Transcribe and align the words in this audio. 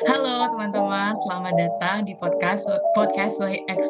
Halo 0.00 0.48
teman-teman, 0.56 1.12
selamat 1.12 1.52
datang 1.52 2.08
di 2.08 2.16
podcast 2.16 2.64
podcast 2.96 3.36
YX 3.44 3.82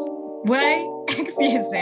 YXYZ. 0.50 1.74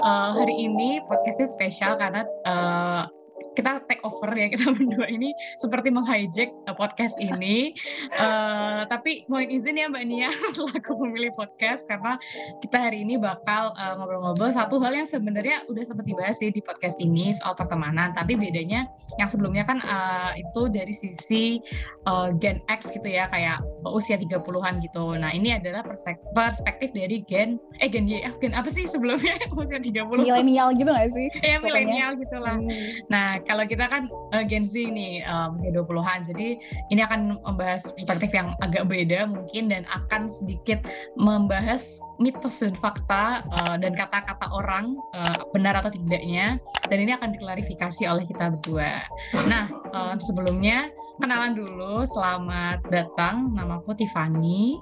Uh, 0.00 0.32
hari 0.32 0.56
ini 0.56 1.04
podcastnya 1.04 1.44
spesial 1.52 2.00
karena 2.00 2.24
uh, 2.48 3.04
kita 3.52 3.84
take 3.88 4.02
over 4.04 4.30
ya 4.32 4.48
kita 4.48 4.70
berdua 4.76 5.06
ini 5.08 5.32
seperti 5.60 5.92
menghijack 5.92 6.50
uh, 6.68 6.76
podcast 6.76 7.16
ini. 7.20 7.76
Uh, 8.16 8.84
tapi 8.88 9.24
mohon 9.28 9.48
izin 9.48 9.80
ya 9.80 9.86
Mbak 9.88 10.04
Nia 10.08 10.30
selaku 10.56 10.96
pemilih 10.96 11.32
podcast 11.36 11.84
karena 11.86 12.16
kita 12.64 12.78
hari 12.90 13.04
ini 13.04 13.20
bakal 13.20 13.72
uh, 13.76 13.94
ngobrol-ngobrol 13.96 14.50
uh, 14.50 14.56
satu 14.56 14.80
hal 14.80 14.92
yang 14.96 15.08
sebenarnya 15.08 15.64
udah 15.68 15.84
sempat 15.84 16.04
dibahas 16.08 16.36
sih 16.40 16.50
di 16.50 16.64
podcast 16.64 16.98
ini 16.98 17.32
soal 17.36 17.52
pertemanan. 17.56 18.12
Tapi 18.16 18.36
bedanya 18.36 18.88
yang 19.20 19.28
sebelumnya 19.28 19.68
kan 19.68 19.78
uh, 19.84 20.32
itu 20.36 20.72
dari 20.72 20.94
sisi 20.96 21.60
uh, 22.08 22.32
Gen 22.40 22.60
X 22.68 22.88
gitu 22.90 23.06
ya 23.06 23.28
kayak 23.28 23.60
usia 23.90 24.16
30-an 24.16 24.80
gitu. 24.80 25.18
Nah 25.18 25.30
ini 25.34 25.54
adalah 25.58 25.84
perspektif 26.32 26.94
dari 26.94 27.22
Gen 27.26 27.60
eh 27.82 27.88
Gen 27.90 28.06
Y, 28.08 28.22
eh, 28.22 28.32
Gen 28.40 28.54
apa 28.54 28.70
sih 28.70 28.86
sebelumnya 28.86 29.36
usia 29.58 29.78
30? 29.82 30.22
Milenial 30.22 30.72
gitu 30.78 30.90
gak 30.90 31.10
sih? 31.12 31.28
Iya 31.42 31.58
milenial 31.60 32.16
gitu 32.16 32.36
lah. 32.38 32.56
Hmm. 32.56 32.70
Nah 33.10 33.41
kalau 33.44 33.64
kita 33.66 33.86
kan 33.90 34.08
uh, 34.32 34.44
Gen 34.46 34.64
Z 34.66 34.74
nih 34.74 35.22
uh, 35.26 35.52
usia 35.54 35.70
20-an. 35.74 36.26
Jadi 36.26 36.58
ini 36.90 37.00
akan 37.02 37.42
membahas 37.42 37.90
perspektif 37.94 38.30
yang 38.32 38.54
agak 38.62 38.86
beda 38.88 39.26
mungkin 39.28 39.70
dan 39.70 39.82
akan 39.90 40.30
sedikit 40.30 40.82
membahas 41.18 42.00
mitos 42.22 42.62
dan 42.62 42.74
fakta 42.78 43.42
uh, 43.62 43.76
dan 43.78 43.92
kata-kata 43.94 44.46
orang 44.54 44.94
uh, 45.14 45.42
benar 45.50 45.78
atau 45.82 45.90
tidaknya 45.90 46.58
dan 46.86 46.98
ini 47.02 47.12
akan 47.14 47.34
diklarifikasi 47.34 48.02
oleh 48.06 48.24
kita 48.26 48.52
berdua. 48.58 49.02
Nah, 49.50 49.70
uh, 49.92 50.14
sebelumnya 50.18 50.90
kenalan 51.18 51.54
dulu. 51.54 52.02
Selamat 52.08 52.82
datang. 52.90 53.54
Nama 53.54 53.78
aku 53.78 53.94
Tiffany 53.94 54.78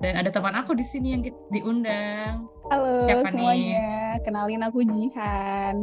dan 0.00 0.20
ada 0.20 0.28
teman 0.28 0.52
aku 0.56 0.76
di 0.76 0.84
sini 0.84 1.16
yang 1.16 1.22
diundang. 1.52 2.44
Halo 2.68 3.08
Siapa 3.08 3.32
semuanya. 3.32 4.16
Nih? 4.16 4.24
Kenalin 4.24 4.62
aku 4.64 4.84
Jihan. 4.84 5.76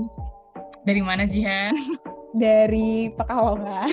Dari 0.84 1.02
mana 1.02 1.23
Jihan? 1.23 1.72
Dari 2.44 3.12
Pekalongan. 3.16 3.89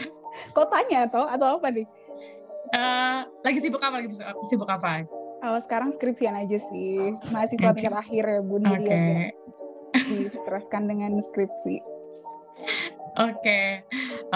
Kok 0.56 0.68
tanya 0.68 1.08
atau 1.08 1.24
atau 1.28 1.56
apa 1.60 1.72
nih? 1.72 1.86
Uh, 2.74 3.24
lagi 3.46 3.58
sibuk 3.62 3.80
apa? 3.80 4.04
Lagi 4.04 4.12
sibuk 4.48 4.68
apa? 4.68 5.06
Kalau 5.40 5.60
sekarang 5.64 5.90
skripsian 5.92 6.36
aja 6.36 6.58
sih. 6.60 7.14
Mahasiswa 7.32 7.72
okay. 7.72 7.76
tingkat 7.76 7.96
akhir 7.96 8.24
ya, 8.24 8.40
Bun. 8.44 8.64
Okay. 8.64 9.32
diteruskan 9.96 10.92
dengan 10.92 11.16
skripsi. 11.20 11.80
Oke, 13.16 13.40
okay. 13.40 13.66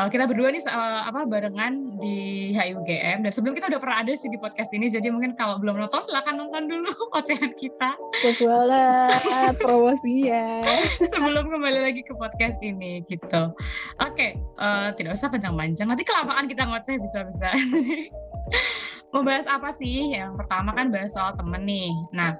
uh, 0.00 0.08
kita 0.08 0.24
berdua 0.24 0.48
nih 0.48 0.64
uh, 0.64 1.04
apa 1.04 1.28
barengan 1.28 2.00
di 2.00 2.48
HUGM 2.56 3.28
dan 3.28 3.28
sebelum 3.28 3.52
kita 3.52 3.68
udah 3.68 3.76
pernah 3.76 4.00
ada 4.00 4.16
sih 4.16 4.32
di 4.32 4.40
podcast 4.40 4.72
ini, 4.72 4.88
jadi 4.88 5.12
mungkin 5.12 5.36
kalau 5.36 5.60
belum 5.60 5.76
nonton 5.84 6.00
silahkan 6.00 6.32
nonton 6.32 6.64
dulu 6.64 6.88
ocehan 7.20 7.52
kita. 7.60 7.92
Betul 8.24 8.72
promosi 9.60 10.32
ya. 10.32 10.64
sebelum 11.12 11.52
kembali 11.52 11.92
lagi 11.92 12.00
ke 12.00 12.16
podcast 12.16 12.56
ini 12.64 13.04
gitu. 13.04 13.52
Oke, 14.00 14.16
okay. 14.16 14.30
uh, 14.56 14.88
eh, 14.88 14.96
tidak 14.96 15.12
usah 15.12 15.28
panjang-panjang. 15.28 15.84
Nanti 15.84 16.00
kelamaan 16.00 16.48
kita 16.48 16.64
ngoceh 16.64 16.96
bisa-bisa. 16.96 17.52
Mau 19.12 19.20
bahas 19.20 19.44
apa 19.44 19.76
sih? 19.76 20.16
Yang 20.16 20.40
pertama 20.40 20.72
kan 20.72 20.88
bahas 20.88 21.12
soal 21.12 21.36
temen 21.36 21.68
nih. 21.68 21.92
Nah, 22.16 22.32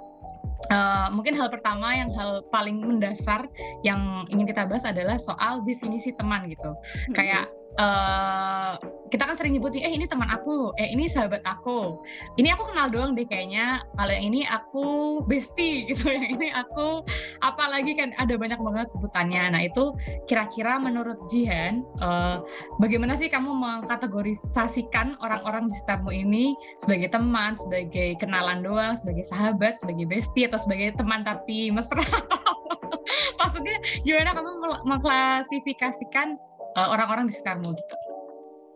Uh, 0.69 1.09
mungkin 1.17 1.33
hal 1.33 1.49
pertama 1.49 1.97
yang 1.97 2.13
hal 2.13 2.45
paling 2.53 2.85
mendasar 2.85 3.49
yang 3.81 4.29
ingin 4.29 4.45
kita 4.45 4.69
bahas 4.69 4.85
adalah 4.85 5.17
soal 5.17 5.65
definisi 5.65 6.13
teman 6.13 6.47
gitu. 6.53 6.77
Hmm. 6.77 7.15
Kayak 7.17 7.45
uh, 7.81 8.77
kita 9.11 9.27
kan 9.27 9.35
sering 9.35 9.59
nyebutin 9.59 9.83
eh 9.83 9.93
ini 9.93 10.07
teman 10.07 10.31
aku 10.31 10.71
eh 10.79 10.89
ini 10.95 11.11
sahabat 11.11 11.43
aku. 11.43 11.99
Ini 12.39 12.55
aku 12.55 12.71
kenal 12.71 12.89
doang 12.95 13.19
deh 13.19 13.27
kayaknya. 13.27 13.83
Kalau 13.99 14.13
yang 14.15 14.27
ini 14.31 14.47
aku 14.47 14.87
bestie 15.27 15.85
gitu 15.91 16.09
yang 16.09 16.39
ini 16.39 16.55
aku 16.55 17.03
apalagi 17.43 17.99
kan 17.99 18.15
ada 18.17 18.39
banyak 18.39 18.63
banget 18.63 18.87
sebutannya. 18.95 19.43
Nah 19.59 19.63
itu 19.67 19.93
kira-kira 20.31 20.79
menurut 20.79 21.19
Jihan 21.27 21.83
uh, 22.01 22.41
bagaimana 22.79 23.19
sih 23.19 23.27
kamu 23.27 23.51
mengkategorisasikan 23.51 25.19
orang-orang 25.19 25.69
di 25.69 25.75
sekitarmu 25.83 26.11
ini 26.15 26.55
sebagai 26.79 27.11
teman 27.11 27.59
sebagai 27.59 28.15
kenalan 28.23 28.63
doang 28.63 28.95
sebagai 28.95 29.27
sahabat 29.27 29.77
sebagai 29.77 30.07
bestie 30.07 30.47
atau 30.47 30.57
sebagai 30.63 30.95
teman 30.95 31.27
tapi 31.27 31.75
mesra? 31.75 32.01
Maksudnya 33.41 33.77
gimana 34.07 34.37
kamu 34.39 34.51
mengklasifikasikan 34.87 36.39
Eh, 36.71 36.87
orang-orang 36.87 37.27
di 37.27 37.35
sekitarmu 37.35 37.67
gitu. 37.75 37.95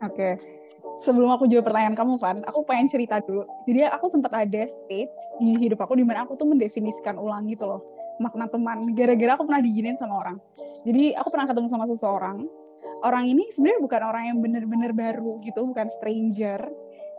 Oke. 0.03 0.15
Okay. 0.15 0.33
Sebelum 0.95 1.27
aku 1.27 1.43
jawab 1.51 1.67
pertanyaan 1.67 1.95
kamu, 1.95 2.15
Van, 2.23 2.39
aku 2.47 2.63
pengen 2.63 2.87
cerita 2.87 3.19
dulu. 3.19 3.43
Jadi 3.67 3.83
aku 3.83 4.07
sempat 4.07 4.31
ada 4.31 4.63
stage 4.63 5.11
di 5.43 5.59
hidup 5.59 5.83
aku 5.83 5.99
di 5.99 6.07
mana 6.07 6.23
aku 6.23 6.39
tuh 6.39 6.47
mendefinisikan 6.47 7.19
ulang 7.19 7.51
gitu 7.51 7.67
loh 7.67 7.83
makna 8.19 8.47
teman. 8.47 8.95
Gara-gara 8.95 9.35
aku 9.35 9.43
pernah 9.43 9.59
diginin 9.59 9.99
sama 9.99 10.23
orang. 10.23 10.37
Jadi 10.87 11.11
aku 11.19 11.27
pernah 11.35 11.51
ketemu 11.51 11.67
sama 11.67 11.83
seseorang. 11.83 12.47
Orang 13.03 13.27
ini 13.27 13.43
sebenarnya 13.51 13.79
bukan 13.83 14.01
orang 14.07 14.23
yang 14.31 14.37
bener-bener 14.39 14.91
baru 14.95 15.43
gitu, 15.43 15.67
bukan 15.67 15.91
stranger. 15.91 16.63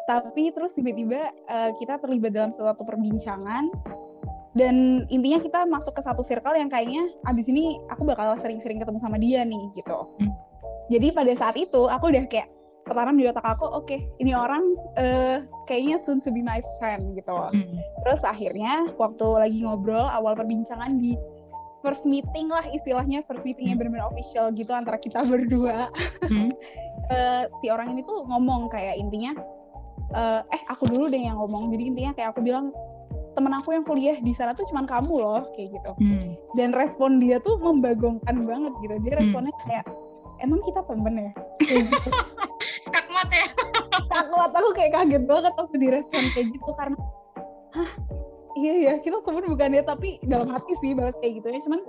Tapi 0.09 0.55
terus 0.57 0.73
tiba-tiba 0.73 1.35
uh, 1.51 1.71
kita 1.77 2.01
terlibat 2.01 2.33
dalam 2.33 2.51
suatu 2.55 2.81
perbincangan 2.81 3.69
dan 4.57 5.05
intinya 5.13 5.37
kita 5.37 5.69
masuk 5.69 5.93
ke 5.93 6.01
satu 6.01 6.25
circle 6.25 6.57
yang 6.57 6.73
kayaknya 6.73 7.13
abis 7.29 7.45
ini 7.53 7.77
aku 7.93 8.09
bakal 8.09 8.33
sering-sering 8.41 8.81
ketemu 8.81 8.99
sama 9.03 9.21
dia 9.21 9.45
nih 9.45 9.69
gitu. 9.77 10.09
Hmm 10.17 10.47
jadi 10.87 11.11
pada 11.11 11.33
saat 11.35 11.57
itu 11.59 11.91
aku 11.91 12.15
udah 12.15 12.25
kayak 12.31 12.47
tertanam 12.87 13.19
di 13.19 13.27
otak 13.27 13.43
aku 13.43 13.67
oke 13.67 13.85
okay, 13.85 14.07
ini 14.23 14.31
orang 14.33 14.63
uh, 14.95 15.43
kayaknya 15.67 15.99
soon 15.99 16.23
to 16.23 16.31
be 16.31 16.39
my 16.39 16.63
friend 16.79 17.19
gitu 17.19 17.35
mm. 17.35 17.83
terus 18.07 18.23
akhirnya 18.23 18.87
waktu 18.95 19.27
lagi 19.27 19.59
ngobrol 19.67 20.07
awal 20.07 20.39
perbincangan 20.39 21.03
di 21.03 21.19
first 21.83 22.07
meeting 22.07 22.47
lah 22.47 22.63
istilahnya 22.71 23.27
first 23.27 23.43
meeting 23.43 23.75
yang 23.75 23.83
mm. 23.83 23.91
benar-benar 23.91 24.15
official 24.15 24.55
gitu 24.55 24.71
antara 24.71 25.03
kita 25.03 25.27
berdua 25.27 25.91
mm. 26.31 26.51
uh, 27.11 27.45
si 27.59 27.67
orang 27.69 27.99
ini 27.99 28.07
tuh 28.07 28.23
ngomong 28.23 28.71
kayak 28.71 28.95
intinya 28.95 29.35
uh, 30.15 30.47
eh 30.55 30.63
aku 30.71 30.87
dulu 30.87 31.11
deh 31.11 31.21
yang 31.21 31.43
ngomong 31.43 31.75
jadi 31.75 31.83
intinya 31.91 32.13
kayak 32.15 32.39
aku 32.39 32.41
bilang 32.47 32.71
temen 33.35 33.53
aku 33.53 33.77
yang 33.77 33.85
kuliah 33.85 34.17
di 34.17 34.33
sana 34.33 34.57
tuh 34.57 34.65
cuman 34.73 34.89
kamu 34.89 35.13
loh 35.21 35.43
kayak 35.59 35.75
gitu 35.75 35.93
mm. 35.99 36.39
dan 36.55 36.71
respon 36.71 37.19
dia 37.19 37.43
tuh 37.43 37.59
membagongkan 37.59 38.47
banget 38.47 38.73
gitu 38.81 38.95
dia 39.03 39.13
hmm. 39.13 39.21
responnya 39.27 39.55
kayak 39.67 39.85
emang 40.41 40.61
kita 40.65 40.81
temen 40.85 41.15
ya? 41.31 41.33
Skakmat 42.87 43.29
ya? 43.33 43.47
Skakmat 44.09 44.51
aku 44.53 44.69
kayak 44.77 44.93
kaget 44.95 45.25
banget 45.25 45.53
waktu 45.57 45.77
direspon 45.81 46.25
kayak 46.33 46.47
gitu 46.53 46.71
karena 46.77 46.97
hah? 47.77 47.91
Iya 48.57 48.75
ya 48.89 48.95
kita 49.05 49.21
temen 49.21 49.45
bukan 49.49 49.71
ya? 49.77 49.83
Tapi 49.85 50.21
dalam 50.25 50.49
hati 50.53 50.73
sih 50.81 50.97
balas 50.97 51.17
kayak 51.21 51.45
gitu 51.45 51.49
ya 51.53 51.61
cuman 51.61 51.81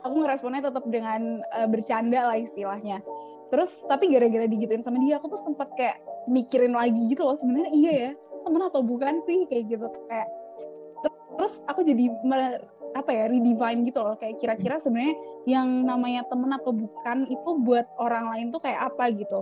aku 0.00 0.14
ngeresponnya 0.24 0.62
tetap 0.64 0.84
dengan 0.88 1.44
uh, 1.52 1.68
bercanda 1.68 2.20
lah 2.32 2.36
istilahnya. 2.40 3.04
Terus 3.52 3.84
tapi 3.90 4.08
gara-gara 4.08 4.46
digituin 4.48 4.80
sama 4.80 5.02
dia 5.02 5.20
aku 5.20 5.28
tuh 5.28 5.40
sempat 5.40 5.68
kayak 5.76 6.00
mikirin 6.30 6.72
lagi 6.72 7.10
gitu 7.10 7.26
loh 7.26 7.36
sebenarnya 7.36 7.70
iya 7.74 7.92
ya 7.92 8.10
temen 8.46 8.62
atau 8.64 8.80
bukan 8.80 9.20
sih? 9.28 9.44
Kayak 9.48 9.76
gitu 9.76 9.86
kayak 10.08 10.28
terus 11.36 11.56
aku 11.68 11.80
jadi 11.84 12.12
apa 12.94 13.10
ya 13.10 13.24
redefine 13.30 13.86
gitu 13.86 14.00
loh. 14.02 14.16
Kayak 14.18 14.36
kira-kira 14.42 14.76
sebenarnya 14.78 15.14
yang 15.46 15.68
namanya 15.86 16.26
temen 16.26 16.50
atau 16.54 16.72
bukan 16.74 17.26
itu 17.30 17.50
buat 17.62 17.86
orang 17.98 18.30
lain 18.34 18.46
tuh 18.50 18.60
kayak 18.62 18.94
apa 18.94 19.10
gitu. 19.14 19.40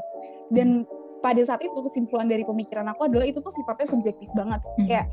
Dan 0.52 0.84
pada 1.18 1.42
saat 1.42 1.60
itu 1.64 1.74
kesimpulan 1.74 2.30
dari 2.30 2.46
pemikiran 2.46 2.86
aku 2.94 3.10
adalah 3.10 3.26
itu 3.26 3.42
tuh 3.42 3.52
sifatnya 3.52 3.88
subjektif 3.88 4.28
banget. 4.34 4.60
Hmm. 4.62 4.86
kayak 4.86 5.08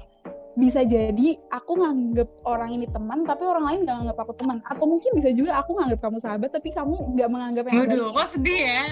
bisa 0.56 0.88
jadi 0.88 1.35
aku 1.51 1.84
nganggep 1.84 2.31
orang 2.47 2.79
ini 2.79 2.88
teman 2.88 3.28
tapi 3.28 3.44
orang 3.44 3.68
lain 3.68 3.79
nggak 3.84 3.95
nganggep 4.00 4.19
aku 4.24 4.34
teman. 4.40 4.57
Atau 4.63 4.88
mungkin 4.88 5.12
bisa 5.19 5.29
juga 5.35 5.59
aku 5.59 5.75
nganggep 5.75 6.00
kamu 6.00 6.18
sahabat 6.24 6.50
tapi 6.56 6.72
kamu 6.72 6.95
nggak 7.18 7.29
menganggap 7.29 7.63
yang 7.68 7.84
Waduh, 7.84 8.16
kok 8.16 8.28
sedih 8.40 8.59
ya? 8.63 8.84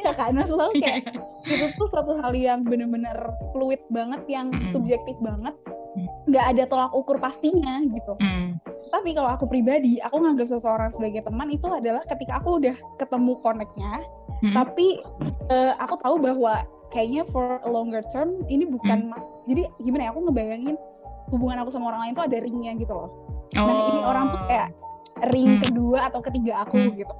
Iya 0.00 0.12
kan? 0.16 0.32
Maksudnya 0.32 0.72
kayak 0.80 1.02
itu 1.44 1.66
tuh 1.76 1.88
satu 1.92 2.16
hal 2.16 2.32
yang 2.32 2.64
bener-bener 2.64 3.16
fluid 3.52 3.82
banget 3.92 4.24
yang 4.24 4.48
mm 4.48 4.64
-hmm. 4.64 4.72
subjektif 4.72 5.16
banget 5.20 5.52
nggak 6.28 6.44
ada 6.56 6.62
tolak 6.68 6.92
ukur 6.92 7.16
pastinya 7.16 7.80
gitu. 7.88 8.14
Mm. 8.20 8.60
Tapi 8.92 9.16
kalau 9.16 9.32
aku 9.32 9.48
pribadi, 9.48 9.98
aku 10.04 10.20
nganggap 10.20 10.52
seseorang 10.52 10.92
sebagai 10.92 11.24
teman 11.24 11.48
itu 11.48 11.66
adalah 11.68 12.04
ketika 12.04 12.38
aku 12.38 12.60
udah 12.60 12.76
ketemu 13.00 13.32
connectnya, 13.40 14.04
mm. 14.44 14.54
tapi 14.54 15.00
uh, 15.48 15.72
aku 15.80 15.94
tahu 16.04 16.16
bahwa 16.20 16.62
kayaknya 16.92 17.26
for 17.32 17.58
a 17.64 17.70
longer 17.70 18.04
term 18.12 18.44
ini 18.52 18.68
bukan. 18.68 19.10
Mm. 19.10 19.20
Jadi 19.48 19.62
gimana 19.82 20.02
ya? 20.06 20.10
Aku 20.12 20.20
ngebayangin 20.28 20.76
hubungan 21.32 21.58
aku 21.64 21.70
sama 21.74 21.90
orang 21.90 22.00
lain 22.06 22.12
itu 22.14 22.24
ada 22.24 22.38
ringnya 22.38 22.72
gitu 22.78 22.92
loh. 22.94 23.10
Oh. 23.58 23.66
Nah 23.66 23.78
ini 23.90 24.00
orang 24.04 24.24
tuh 24.30 24.42
kayak 24.46 24.68
ring 25.32 25.58
mm. 25.58 25.62
kedua 25.64 26.12
atau 26.12 26.20
ketiga 26.20 26.66
aku 26.68 26.76
mm. 26.76 26.92
gitu 27.00 27.14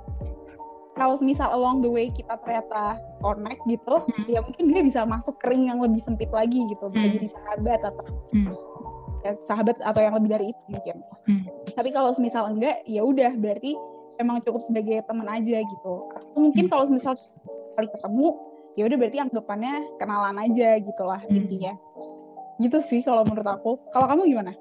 kalau 0.97 1.15
misal 1.21 1.53
along 1.53 1.85
the 1.85 1.91
way 1.93 2.09
kita 2.09 2.33
ternyata 2.41 2.97
connect 3.21 3.61
gitu 3.69 4.01
hmm. 4.01 4.27
ya 4.33 4.41
mungkin 4.41 4.65
dia 4.73 4.83
bisa 4.83 5.01
masuk 5.05 5.37
ke 5.39 5.53
ring 5.53 5.69
yang 5.69 5.79
lebih 5.79 6.01
sempit 6.01 6.33
lagi 6.33 6.65
gitu 6.73 6.89
bisa 6.89 7.07
hmm. 7.07 7.15
jadi 7.21 7.29
sahabat 7.29 7.81
atau 7.85 8.05
hmm. 8.33 8.51
ya, 9.23 9.33
sahabat 9.37 9.77
atau 9.85 10.01
yang 10.01 10.17
lebih 10.17 10.31
dari 10.33 10.47
itu 10.57 10.63
mungkin 10.73 10.97
hmm. 11.29 11.45
tapi 11.77 11.93
kalau 11.93 12.11
misal 12.17 12.49
enggak 12.49 12.81
ya 12.89 13.05
udah 13.05 13.37
berarti 13.37 13.77
emang 14.17 14.41
cukup 14.41 14.65
sebagai 14.65 15.05
teman 15.05 15.29
aja 15.29 15.61
gitu 15.61 15.95
atau 16.17 16.39
mungkin 16.41 16.65
hmm. 16.67 16.73
kalau 16.73 16.85
misal 16.89 17.13
kali 17.77 17.89
ketemu 17.93 18.27
ya 18.81 18.83
udah 18.89 18.97
berarti 18.97 19.19
anggapannya 19.21 19.75
kenalan 20.01 20.37
aja 20.41 20.81
gitulah 20.81 21.21
Hmm. 21.29 21.45
intinya 21.45 21.77
gitu 22.57 22.81
sih 22.81 23.05
kalau 23.05 23.21
menurut 23.29 23.45
aku 23.45 23.77
kalau 23.93 24.09
kamu 24.09 24.33
gimana 24.33 24.57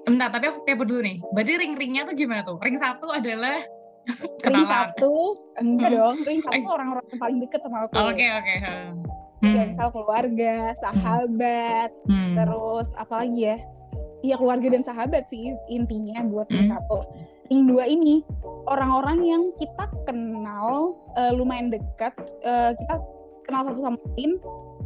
Bentar, 0.00 0.32
tapi 0.32 0.48
aku 0.48 0.64
kepo 0.64 0.88
dulu 0.88 1.04
nih. 1.04 1.20
Berarti 1.36 1.60
ring-ringnya 1.60 2.08
tuh 2.08 2.16
gimana 2.16 2.40
tuh? 2.40 2.56
Ring 2.64 2.80
satu 2.80 3.12
adalah 3.12 3.60
ring 4.20 4.34
kenalan. 4.42 4.70
satu 4.70 5.14
enggak 5.56 5.88
Hmm. 5.88 5.96
dong 5.96 6.16
ring 6.24 6.40
satu 6.40 6.60
Eh. 6.60 6.66
orang-orang 6.68 7.04
yang 7.06 7.20
paling 7.20 7.38
deket 7.40 7.60
sama 7.60 7.76
aku 7.84 7.94
Oke, 7.96 8.26
oke. 8.28 8.54
hmm. 8.56 8.92
ya 9.40 9.48
Hmm. 9.56 9.68
misal 9.72 9.88
keluarga 9.90 10.54
sahabat 10.76 11.90
Hmm. 12.04 12.34
terus 12.36 12.88
apa 12.94 13.24
lagi 13.24 13.40
ya 13.46 13.58
Iya 14.20 14.36
keluarga 14.36 14.68
dan 14.68 14.84
sahabat 14.84 15.32
sih 15.32 15.56
intinya 15.66 16.20
buat 16.22 16.44
ring 16.52 16.68
Hmm. 16.68 16.76
satu 16.76 17.08
ring 17.48 17.64
dua 17.64 17.88
ini 17.88 18.20
orang-orang 18.66 19.24
yang 19.24 19.42
kita 19.56 19.88
kenal 20.04 20.92
eh, 21.16 21.32
lumayan 21.32 21.72
dekat 21.72 22.12
eh, 22.44 22.76
kita 22.76 23.00
kenal 23.42 23.64
satu 23.66 23.80
sama 23.80 23.98
lain 24.14 24.36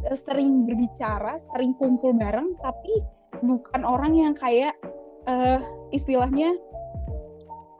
eh, 0.07 0.15
sering 0.15 0.63
berbicara 0.63 1.35
sering 1.51 1.75
kumpul 1.75 2.15
bareng 2.15 2.55
tapi 2.63 3.03
bukan 3.43 3.83
orang 3.83 4.15
yang 4.15 4.31
kayak 4.33 4.71
eh, 5.27 5.59
istilahnya 5.91 6.55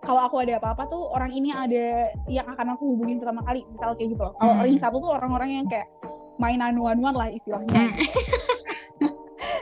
kalau 0.06 0.22
aku 0.24 0.36
ada 0.40 0.62
apa-apa 0.62 0.86
tuh 0.86 1.10
orang 1.10 1.34
ini 1.34 1.50
ada 1.50 1.86
yang 2.30 2.46
akan 2.46 2.78
aku 2.78 2.94
hubungin 2.94 3.18
pertama 3.18 3.42
kali 3.42 3.66
misal 3.68 3.98
kayak 3.98 4.14
gitu 4.14 4.22
loh 4.22 4.34
kalau 4.38 4.54
Hmm. 4.54 4.64
ring 4.64 4.78
satu 4.78 5.02
tuh 5.02 5.12
orang-orang 5.12 5.50
yang 5.52 5.66
kayak 5.66 5.90
main 6.38 6.62
anu-anuan 6.62 7.12
lah 7.12 7.28
istilahnya 7.28 7.74
Hmm. 7.74 7.98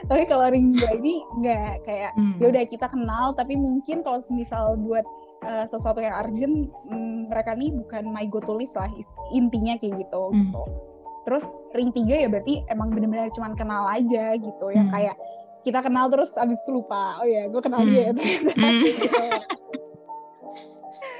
tapi 0.04 0.28
kalau 0.28 0.52
ring 0.52 0.76
dua 0.76 0.90
ini 0.92 1.24
nggak 1.40 1.72
kayak 1.82 2.12
Hmm. 2.14 2.36
ya 2.36 2.46
udah 2.52 2.62
kita 2.68 2.86
kenal 2.86 3.32
tapi 3.32 3.56
mungkin 3.56 4.04
kalau 4.04 4.20
misal 4.30 4.76
buat 4.76 5.04
uh, 5.42 5.64
sesuatu 5.64 5.98
yang 5.98 6.12
urgent 6.14 6.68
mm, 6.84 7.32
mereka 7.32 7.56
nih 7.56 7.72
bukan 7.72 8.04
my 8.06 8.28
go 8.28 8.36
to 8.38 8.52
list 8.52 8.76
lah 8.76 8.88
intinya 9.32 9.80
kayak 9.80 9.96
gitu 9.98 10.22
Hmm. 10.28 10.40
gitu 10.44 10.62
terus 11.24 11.44
ring 11.72 11.88
tiga 11.88 12.20
ya 12.20 12.28
berarti 12.28 12.68
emang 12.68 12.92
bener-bener 12.92 13.32
cuman 13.32 13.56
kenal 13.56 13.88
aja 13.88 14.36
gitu 14.36 14.66
yang 14.68 14.92
Hmm. 14.92 14.94
kayak 14.94 15.16
kita 15.64 15.80
kenal 15.80 16.12
terus 16.12 16.36
abis 16.36 16.60
itu 16.60 16.76
lupa 16.76 17.16
oh 17.16 17.26
ya 17.26 17.48
gue 17.48 17.62
kenal 17.64 17.80
Hmm. 17.80 17.88
dia 17.88 18.02
ya 18.04 18.12
Hmm. 18.12 18.84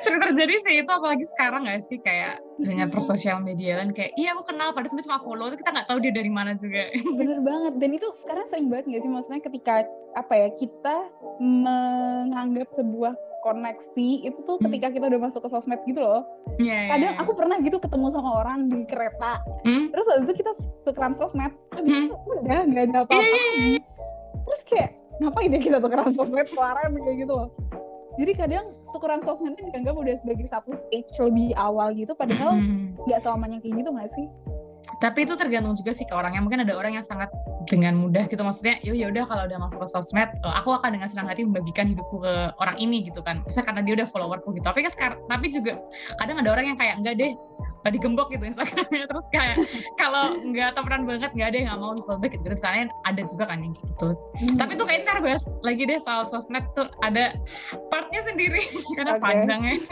Sering 0.05 0.21
terjadi 0.21 0.55
sih 0.61 0.75
itu 0.79 0.91
apalagi 0.91 1.25
sekarang 1.27 1.65
gak 1.65 1.81
sih 1.81 1.99
kayak 1.99 2.37
dengan 2.55 2.87
Hmm. 2.87 2.95
persosial 2.95 3.39
media 3.39 3.77
kan 3.77 3.91
kayak 3.91 4.12
iya 4.15 4.31
aku 4.31 4.47
kenal 4.47 4.71
padahal 4.71 4.87
sebenarnya 4.87 5.09
cuma 5.09 5.21
follow 5.21 5.47
tuh 5.49 5.59
kita 5.59 5.71
nggak 5.71 5.89
tahu 5.89 5.99
dia 5.99 6.12
dari 6.12 6.29
mana 6.29 6.53
juga 6.55 6.83
bener 6.95 7.41
banget 7.41 7.73
dan 7.77 7.91
itu 7.91 8.06
sekarang 8.21 8.47
sering 8.47 8.69
banget 8.69 8.85
gak 8.89 9.01
sih 9.01 9.11
maksudnya 9.11 9.41
ketika 9.41 9.75
apa 10.12 10.35
ya 10.37 10.49
kita 10.55 10.97
menganggap 11.41 12.69
sebuah 12.71 13.12
koneksi 13.43 14.09
itu 14.25 14.39
tuh 14.41 14.56
Hmm. 14.56 14.65
ketika 14.67 14.89
kita 14.91 15.05
udah 15.06 15.21
masuk 15.23 15.41
ke 15.41 15.51
sosmed 15.51 15.81
gitu 15.83 15.99
loh 15.99 16.25
Iya, 16.57 16.73
iya, 16.79 16.91
kadang 16.91 17.12
iya. 17.12 17.21
aku 17.21 17.33
pernah 17.35 17.57
gitu 17.59 17.77
ketemu 17.77 18.07
sama 18.11 18.31
orang 18.39 18.59
di 18.67 18.81
kereta 18.85 19.33
Hmm? 19.62 19.91
terus 19.91 20.07
habis 20.07 20.25
itu 20.25 20.35
kita 20.39 20.53
tukeran 20.83 21.12
sosmed 21.12 21.53
habis 21.71 21.93
Hmm. 21.93 22.07
itu 22.07 22.15
udah 22.17 22.59
nggak 22.65 22.85
ada 22.87 22.99
apa-apa 23.03 23.19
Iya, 23.19 23.29
iya, 23.29 23.45
lagi 23.50 23.75
terus 24.45 24.62
kayak 24.65 24.91
ngapain 25.15 25.50
ya 25.50 25.61
kita 25.61 25.79
tukeran 25.79 26.11
sosmed 26.12 26.47
kelaran 26.47 26.91
kayak 26.95 27.17
gitu 27.19 27.33
loh 27.35 27.49
jadi 28.15 28.33
kadang 28.33 28.65
tukeran 28.94 29.19
sosmed 29.20 29.58
itu 29.58 29.67
dianggap 29.69 29.99
udah 29.99 30.14
sebagai 30.23 30.46
satu 30.46 30.70
stage 30.73 31.11
lebih 31.19 31.50
awal 31.58 31.91
gitu 31.91 32.14
padahal 32.14 32.55
Hmm. 32.55 32.94
nggak 33.05 33.19
selamanya 33.19 33.58
kayak 33.58 33.82
gitu 33.82 33.91
nggak 33.91 34.11
sih? 34.14 34.26
Tapi 35.02 35.26
itu 35.26 35.35
tergantung 35.35 35.75
juga 35.75 35.91
sih 35.91 36.06
ke 36.06 36.14
orangnya 36.14 36.41
mungkin 36.41 36.62
ada 36.62 36.79
orang 36.79 36.96
yang 36.96 37.05
sangat 37.05 37.29
dengan 37.67 37.99
mudah 37.99 38.25
gitu 38.31 38.41
maksudnya 38.41 38.79
yo 38.87 38.94
ya 38.94 39.11
udah 39.11 39.25
kalau 39.26 39.43
udah 39.44 39.58
masuk 39.58 39.82
ke 39.85 39.88
sosmed 39.91 40.31
eh, 40.31 40.55
aku 40.55 40.70
akan 40.70 40.96
dengan 40.96 41.08
senang 41.11 41.26
hati 41.26 41.43
membagikan 41.43 41.91
hidupku 41.91 42.23
ke 42.23 42.32
orang 42.56 42.76
ini 42.79 43.02
gitu 43.05 43.20
kan. 43.20 43.43
Misalnya 43.43 43.67
karena 43.75 43.81
dia 43.82 43.94
udah 44.00 44.06
followerku 44.08 44.55
gitu. 44.55 44.64
Tapi 44.64 44.87
kan 44.87 44.93
sekarang 44.94 45.19
tapi 45.26 45.47
juga 45.50 45.73
kadang 46.17 46.38
ada 46.40 46.50
orang 46.55 46.64
yang 46.73 46.79
kayak 46.79 46.94
enggak 47.02 47.14
deh 47.19 47.32
eh, 47.85 47.91
digembok 47.93 48.33
gitu 48.33 48.45
Instagramnya. 48.49 49.05
Terus 49.13 49.27
kayak 49.31 49.57
kalau 50.01 50.41
nggak 50.41 50.75
temenan 50.75 51.03
banget 51.05 51.31
nggak 51.37 51.49
ada 51.53 51.57
yang 51.57 51.69
nggak 51.73 51.81
mau 51.81 51.93
di 51.93 52.03
follow 52.05 52.21
back 52.21 52.33
gitu. 52.37 52.49
Misalnya 52.49 52.85
ada 53.05 53.23
juga 53.29 53.45
kan 53.49 53.59
yang 53.61 53.75
gitu. 53.77 54.09
Tapi 54.57 54.73
tuh 54.77 54.87
kayak 54.89 55.01
ntar 55.05 55.19
bahas 55.21 55.45
lagi 55.61 55.83
deh 55.85 56.01
soal 56.01 56.25
sosmed 56.27 56.65
tuh 56.73 56.89
ada 57.05 57.37
partnya 57.93 58.21
sendiri. 58.25 58.65
Karena 58.97 59.21
Oke. 59.21 59.23
panjang 59.23 59.61
ya 59.65 59.77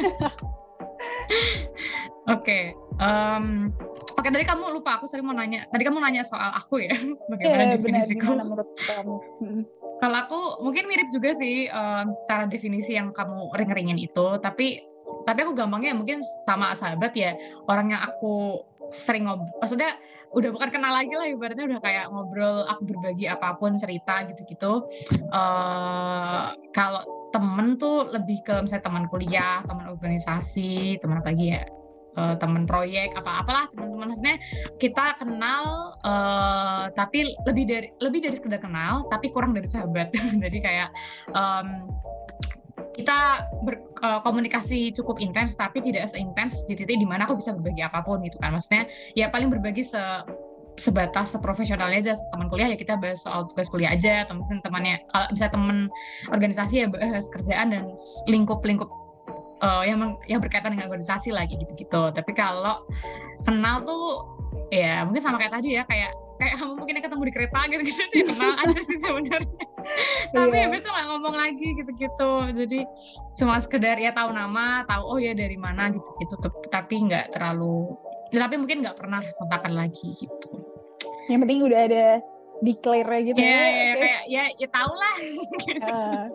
oke 4.15 4.29
tadi 4.31 4.45
kamu 4.47 4.79
lupa 4.79 5.01
aku 5.01 5.11
sering 5.11 5.27
mau 5.27 5.35
nanya 5.35 5.67
tadi 5.75 5.83
kamu 5.83 5.99
nanya 5.99 6.23
soal 6.23 6.55
aku 6.55 6.79
ya. 6.79 6.95
Bagaimana 7.27 7.75
Iya 7.75 7.83
benar 7.83 8.07
definisiku 8.07 8.23
gimana 8.23 8.45
menurut 8.47 8.69
kamu? 8.87 9.15
Mm. 9.43 9.63
kalau 10.03 10.19
aku 10.19 10.41
mungkin 10.67 10.91
mirip 10.91 11.09
juga 11.15 11.31
sih 11.35 11.71
em, 11.71 12.07
secara 12.23 12.51
definisi 12.51 12.95
yang 12.99 13.15
kamu 13.15 13.55
ring-ringin 13.55 13.99
itu, 14.03 14.39
tapi 14.43 14.83
tapi 15.25 15.47
aku 15.47 15.53
gampangnya 15.57 15.93
mungkin 15.97 16.21
sama 16.45 16.75
sahabat 16.75 17.13
ya 17.15 17.35
orang 17.71 17.95
yang 17.95 18.03
aku 18.03 18.63
sering 18.93 19.25
ngobrol, 19.27 19.49
maksudnya 19.59 19.97
udah 20.33 20.51
bukan 20.53 20.69
kenal 20.73 20.93
lagi 20.93 21.13
lah 21.13 21.29
ibaratnya 21.29 21.65
udah 21.69 21.81
kayak 21.81 22.07
ngobrol, 22.09 22.65
aku 22.69 22.83
berbagi 22.89 23.29
apa 23.29 23.57
pun 23.57 23.77
cerita 23.77 24.25
gitu-gitu. 24.29 24.89
eh 25.33 26.45
kalau 26.73 27.03
temen 27.33 27.81
tuh 27.81 28.09
lebih 28.13 28.45
ke 28.45 28.55
misalnya 28.61 28.85
teman 28.85 29.05
kuliah, 29.09 29.65
teman 29.65 29.89
organisasi, 29.89 31.01
teman 31.01 31.21
apa 31.25 31.33
lagi 31.33 31.57
ya, 31.57 31.65
eh, 32.17 32.35
teman 32.37 32.65
proyek, 32.69 33.17
apa-apalah 33.17 33.73
teman-teman 33.73 34.13
maksudnya 34.13 34.37
kita 34.77 35.17
kenal 35.17 35.97
eh, 36.05 36.85
tapi 36.93 37.33
lebih 37.49 37.65
dari 37.69 37.89
lebih 38.01 38.21
dari 38.29 38.37
sekedar 38.37 38.61
kenal 38.61 39.09
tapi 39.09 39.33
kurang 39.33 39.57
dari 39.57 39.69
sahabat 39.69 40.13
jadi 40.45 40.59
kayak 40.61 40.89
em, 41.33 41.89
kita 42.93 43.49
berkomunikasi 43.65 44.93
cukup 44.93 45.17
intens 45.17 45.57
tapi 45.57 45.81
tidak 45.81 46.13
seintens 46.13 46.69
di 46.69 46.77
titik 46.77 47.01
di 47.01 47.09
mana 47.09 47.25
aku 47.25 47.41
bisa 47.41 47.57
berbagi 47.57 47.83
apa 47.85 48.05
pun 48.05 48.21
gitu 48.21 48.37
kan. 48.39 48.53
Maksudnya 48.53 48.89
ya 49.17 49.33
paling 49.33 49.49
berbagi 49.49 49.85
se 49.85 50.01
sebatas 50.77 51.33
seprofesionalnya 51.37 52.01
aja. 52.01 52.13
Teman 52.33 52.49
kuliah 52.53 52.69
ya 52.73 52.77
kita 52.77 53.01
bahas 53.01 53.25
soal 53.25 53.49
tugas 53.49 53.73
kuliah 53.73 53.97
aja. 53.97 54.29
Atau 54.29 54.37
misalnya 54.41 54.63
temannya 54.69 54.97
bisa 55.33 55.47
teman 55.49 55.89
organisasi 56.29 56.75
ya 56.85 56.87
bahas 56.93 57.25
kerjaan 57.33 57.73
dan 57.73 57.85
lingkup-lingkup 58.29 58.89
eh, 59.65 59.85
yang 59.89 59.99
meng- 60.01 60.21
yang 60.29 60.41
berkaitan 60.45 60.77
dengan 60.77 60.93
organisasi 60.93 61.33
lagi 61.33 61.57
gitu-gitu. 61.57 62.13
Tapi 62.13 62.33
kalau 62.37 62.85
kenal 63.49 63.85
tuh 63.89 64.05
ya 64.69 65.05
mungkin 65.05 65.21
sama 65.21 65.41
kayak 65.41 65.53
tadi 65.61 65.81
ya 65.81 65.85
kayak 65.89 66.13
kayak 66.43 66.55
kamu 66.59 66.73
mungkin 66.75 66.95
ketemu 66.99 67.23
di 67.23 67.33
kereta 67.33 67.61
gitu 67.71 67.83
gitu 67.87 68.03
ya 68.11 68.25
kenal 68.27 68.53
aja 68.59 68.81
sih 68.83 68.99
sebenarnya. 68.99 69.65
Tapi 70.35 70.51
Iya. 70.53 70.67
ya 70.67 70.69
besok 70.71 70.91
nggak 70.91 71.09
ngomong 71.09 71.35
lagi 71.35 71.69
gitu-gitu. 71.79 72.33
Jadi 72.59 72.81
cuma 73.39 73.55
sekedar 73.59 73.97
ya 73.97 74.11
tahu 74.11 74.31
nama 74.31 74.83
tahu 74.85 75.03
oh 75.07 75.19
ya 75.19 75.33
dari 75.33 75.55
mana 75.55 75.87
gitu-gitu. 75.89 76.35
Tapi 76.67 76.95
nggak 77.07 77.31
terlalu 77.31 77.95
ya, 78.35 78.43
tapi 78.43 78.59
mungkin 78.59 78.83
nggak 78.83 78.99
pernah 78.99 79.23
kontakan 79.39 79.73
lagi 79.79 80.09
gitu. 80.19 80.49
Yang 81.31 81.41
penting 81.47 81.61
udah 81.63 81.81
ada 81.87 82.07
declare 82.63 83.19
gitu 83.23 83.39
ya, 83.39 83.47
ya, 83.49 83.91
oke. 83.91 83.99
kayak 83.99 84.23
ya 84.31 84.45
ya 84.59 84.69
tahu 84.71 84.93
lah 84.95 85.15
Ah, 85.83 86.27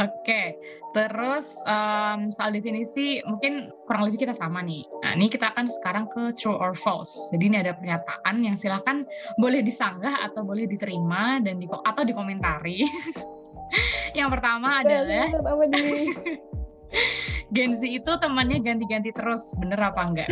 Oke, 0.00 0.42
terus 0.90 1.62
em, 1.66 2.34
soal 2.34 2.50
definisi 2.50 3.22
mungkin 3.22 3.70
kurang 3.86 4.10
lebih 4.10 4.26
kita 4.26 4.34
sama 4.34 4.62
nih. 4.62 4.82
Nah, 5.06 5.14
ini 5.14 5.30
kita 5.30 5.54
akan 5.54 5.70
sekarang 5.70 6.04
ke 6.10 6.34
true 6.34 6.56
or 6.56 6.74
false. 6.74 7.14
Jadi 7.30 7.50
ini 7.50 7.56
ada 7.62 7.74
pernyataan 7.74 8.42
yang 8.42 8.56
silahkan 8.58 9.02
boleh 9.38 9.62
disanggah 9.62 10.26
atau 10.26 10.42
boleh 10.42 10.66
diterima 10.66 11.38
dan 11.42 11.62
di 11.62 11.66
atau 11.70 12.02
dikomentari. 12.02 12.82
yang 14.18 14.30
pertama 14.30 14.82
adalah 14.82 15.30
Gen 17.54 17.74
Z 17.74 17.86
itu 17.86 18.10
temannya 18.18 18.62
ganti-ganti 18.62 19.14
terus, 19.14 19.54
bener 19.58 19.78
apa 19.78 20.02
enggak? 20.06 20.30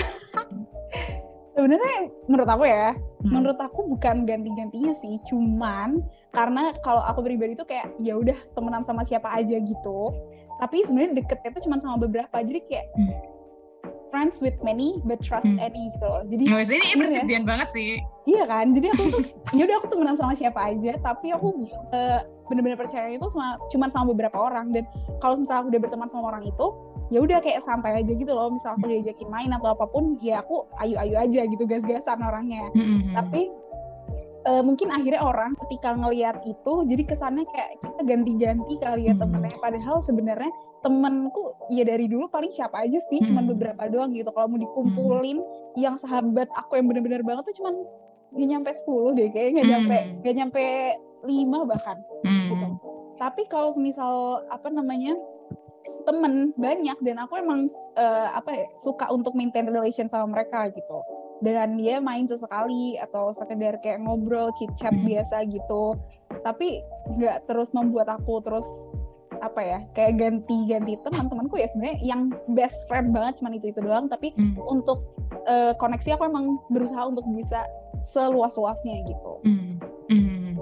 sebenarnya 1.58 2.06
menurut 2.30 2.46
aku 2.46 2.64
ya 2.70 2.94
Hmm. 3.18 3.34
menurut 3.34 3.58
aku 3.58 3.82
bukan 3.90 4.22
ganti-gantinya 4.22 4.94
sih 4.94 5.18
cuman 5.26 5.98
karena 6.30 6.70
kalau 6.86 7.02
aku 7.02 7.26
pribadi 7.26 7.58
tuh 7.58 7.66
kayak 7.66 7.90
ya 7.98 8.14
udah 8.14 8.38
temenan 8.54 8.86
sama 8.86 9.02
siapa 9.02 9.26
aja 9.34 9.58
gitu 9.58 10.14
tapi 10.58 10.82
sebenarnya 10.82 11.12
deketnya 11.16 11.50
tuh 11.52 11.62
cuma 11.62 11.76
sama 11.78 11.96
beberapa 11.96 12.36
jadi 12.38 12.60
kayak 12.62 12.86
Hmm. 12.92 13.14
friends 14.08 14.40
with 14.40 14.56
many 14.60 14.98
but 15.04 15.20
trust 15.20 15.44
Hmm. 15.46 15.60
any 15.60 15.92
gitu 15.92 16.02
loh 16.02 16.24
jadi 16.24 16.42
Nggak, 16.42 16.64
ini 16.72 16.86
perjanjian 16.96 17.44
banget 17.44 17.68
sih. 17.70 18.00
iya 18.24 18.42
kan 18.42 18.72
jadi 18.72 18.86
aku 18.90 19.02
tuh 19.06 19.20
ya 19.56 19.62
udah 19.64 19.76
aku 19.78 19.86
temenan 19.88 20.16
sama 20.16 20.32
siapa 20.32 20.60
aja 20.66 20.92
tapi 20.98 21.28
aku 21.28 21.48
eh, 21.92 22.20
bener-bener 22.46 22.74
percaya 22.74 23.08
itu 23.10 23.28
sama 23.28 23.60
cuma 23.68 23.86
sama 23.86 24.10
beberapa 24.10 24.40
orang 24.40 24.72
dan 24.72 24.88
kalau 25.18 25.36
misalnya 25.36 25.60
aku 25.60 25.68
udah 25.68 25.82
berteman 25.82 26.08
sama 26.08 26.24
orang 26.26 26.44
itu 26.44 26.66
ya 27.08 27.20
udah 27.20 27.38
kayak 27.38 27.60
santai 27.60 27.96
aja 27.96 28.08
gitu 28.10 28.28
loh 28.28 28.48
misal 28.48 28.74
aku 28.74 28.84
diajakin 28.86 29.28
main 29.28 29.48
atau 29.50 29.72
apa 29.72 29.84
pun 29.86 30.16
ya 30.18 30.40
aku 30.40 30.64
ayu-ayu 30.78 31.16
aja 31.18 31.40
gitu 31.44 31.64
gas-gasan 31.64 32.18
orangnya 32.18 32.68
Hmm, 32.70 33.12
tapi 33.14 33.52
eh, 34.48 34.62
mungkin 34.64 34.88
akhirnya 34.88 35.20
orang 35.20 35.52
ketika 35.66 35.92
ngelihat 35.92 36.40
itu 36.42 36.74
jadi 36.88 37.02
kesannya 37.04 37.44
kayak 37.46 37.70
kita 37.78 38.02
ganti-ganti 38.02 38.74
kali 38.78 39.02
ya 39.06 39.14
Hmm. 39.14 39.22
temennya 39.22 39.52
padahal 39.60 40.00
sebenarnya 40.00 40.48
temenku 40.80 41.42
ya 41.68 41.84
dari 41.84 42.06
dulu 42.06 42.26
paling 42.28 42.48
siapa 42.48 42.80
aja 42.80 42.96
sih 43.06 43.20
cuman 43.20 43.44
Hmm. 43.44 43.52
beberapa 43.52 43.82
doang 43.86 44.16
gitu 44.16 44.30
kalau 44.30 44.48
mau 44.48 44.56
dikumpulin 44.56 45.38
yang 45.76 46.00
sahabat 46.00 46.48
aku 46.54 46.80
yang 46.80 46.88
bener-bener 46.88 47.20
banget 47.20 47.52
tuh 47.52 47.60
cuman 47.60 47.74
nggak 48.28 48.48
nyampe 48.48 48.70
10 48.74 49.12
deh 49.12 49.28
kayaknya 49.28 49.52
nggak 49.54 49.68
nyampe 49.68 49.96
Hmm. 49.98 50.12
nggak 50.22 50.34
nyampe 50.36 50.64
5 51.26 51.58
bahkan 51.66 51.98
Hmm. 52.24 52.48
gitu 52.48 52.66
tapi 53.18 53.42
kalau 53.46 53.74
misal 53.74 54.14
apa 54.48 54.70
namanya 54.70 55.18
temen 56.06 56.56
banyak 56.56 56.96
dan 57.02 57.16
aku 57.18 57.36
emang 57.36 57.68
eh, 57.94 58.28
apa 58.32 58.50
ya 58.54 58.66
suka 58.78 59.10
untuk 59.10 59.34
maintain 59.34 59.66
relation 59.66 60.08
sama 60.08 60.30
mereka 60.30 60.70
gitu 60.70 60.98
dengan 61.38 61.78
dia 61.78 62.02
main 62.02 62.26
sesekali 62.26 62.98
atau 62.98 63.30
sekedar 63.30 63.78
kayak 63.78 64.02
ngobrol 64.02 64.50
chit 64.58 64.70
chat 64.74 64.90
Hmm. 64.92 65.06
biasa 65.06 65.46
gitu 65.46 65.94
tapi 66.42 66.82
nggak 67.14 67.46
terus 67.46 67.70
membuat 67.72 68.10
aku 68.10 68.42
terus 68.42 68.66
apa 69.38 69.62
ya 69.62 69.78
kayak 69.94 70.18
ganti-ganti 70.18 70.98
teman-temanku 71.06 71.62
ya 71.62 71.70
sebenarnya 71.70 71.98
yang 72.02 72.34
best 72.58 72.74
friend 72.90 73.14
banget 73.14 73.38
cuman 73.38 73.54
itu 73.54 73.70
itu 73.70 73.80
doang 73.80 74.10
tapi 74.10 74.34
Hmm. 74.34 74.58
untuk 74.66 75.06
eh, 75.46 75.72
koneksi 75.78 76.18
aku 76.18 76.26
emang 76.26 76.58
berusaha 76.68 77.06
untuk 77.06 77.24
bisa 77.32 77.62
seluas-luasnya 78.02 79.06
gitu 79.06 79.32
Hmm. 79.46 79.78
Hmm. 80.10 80.58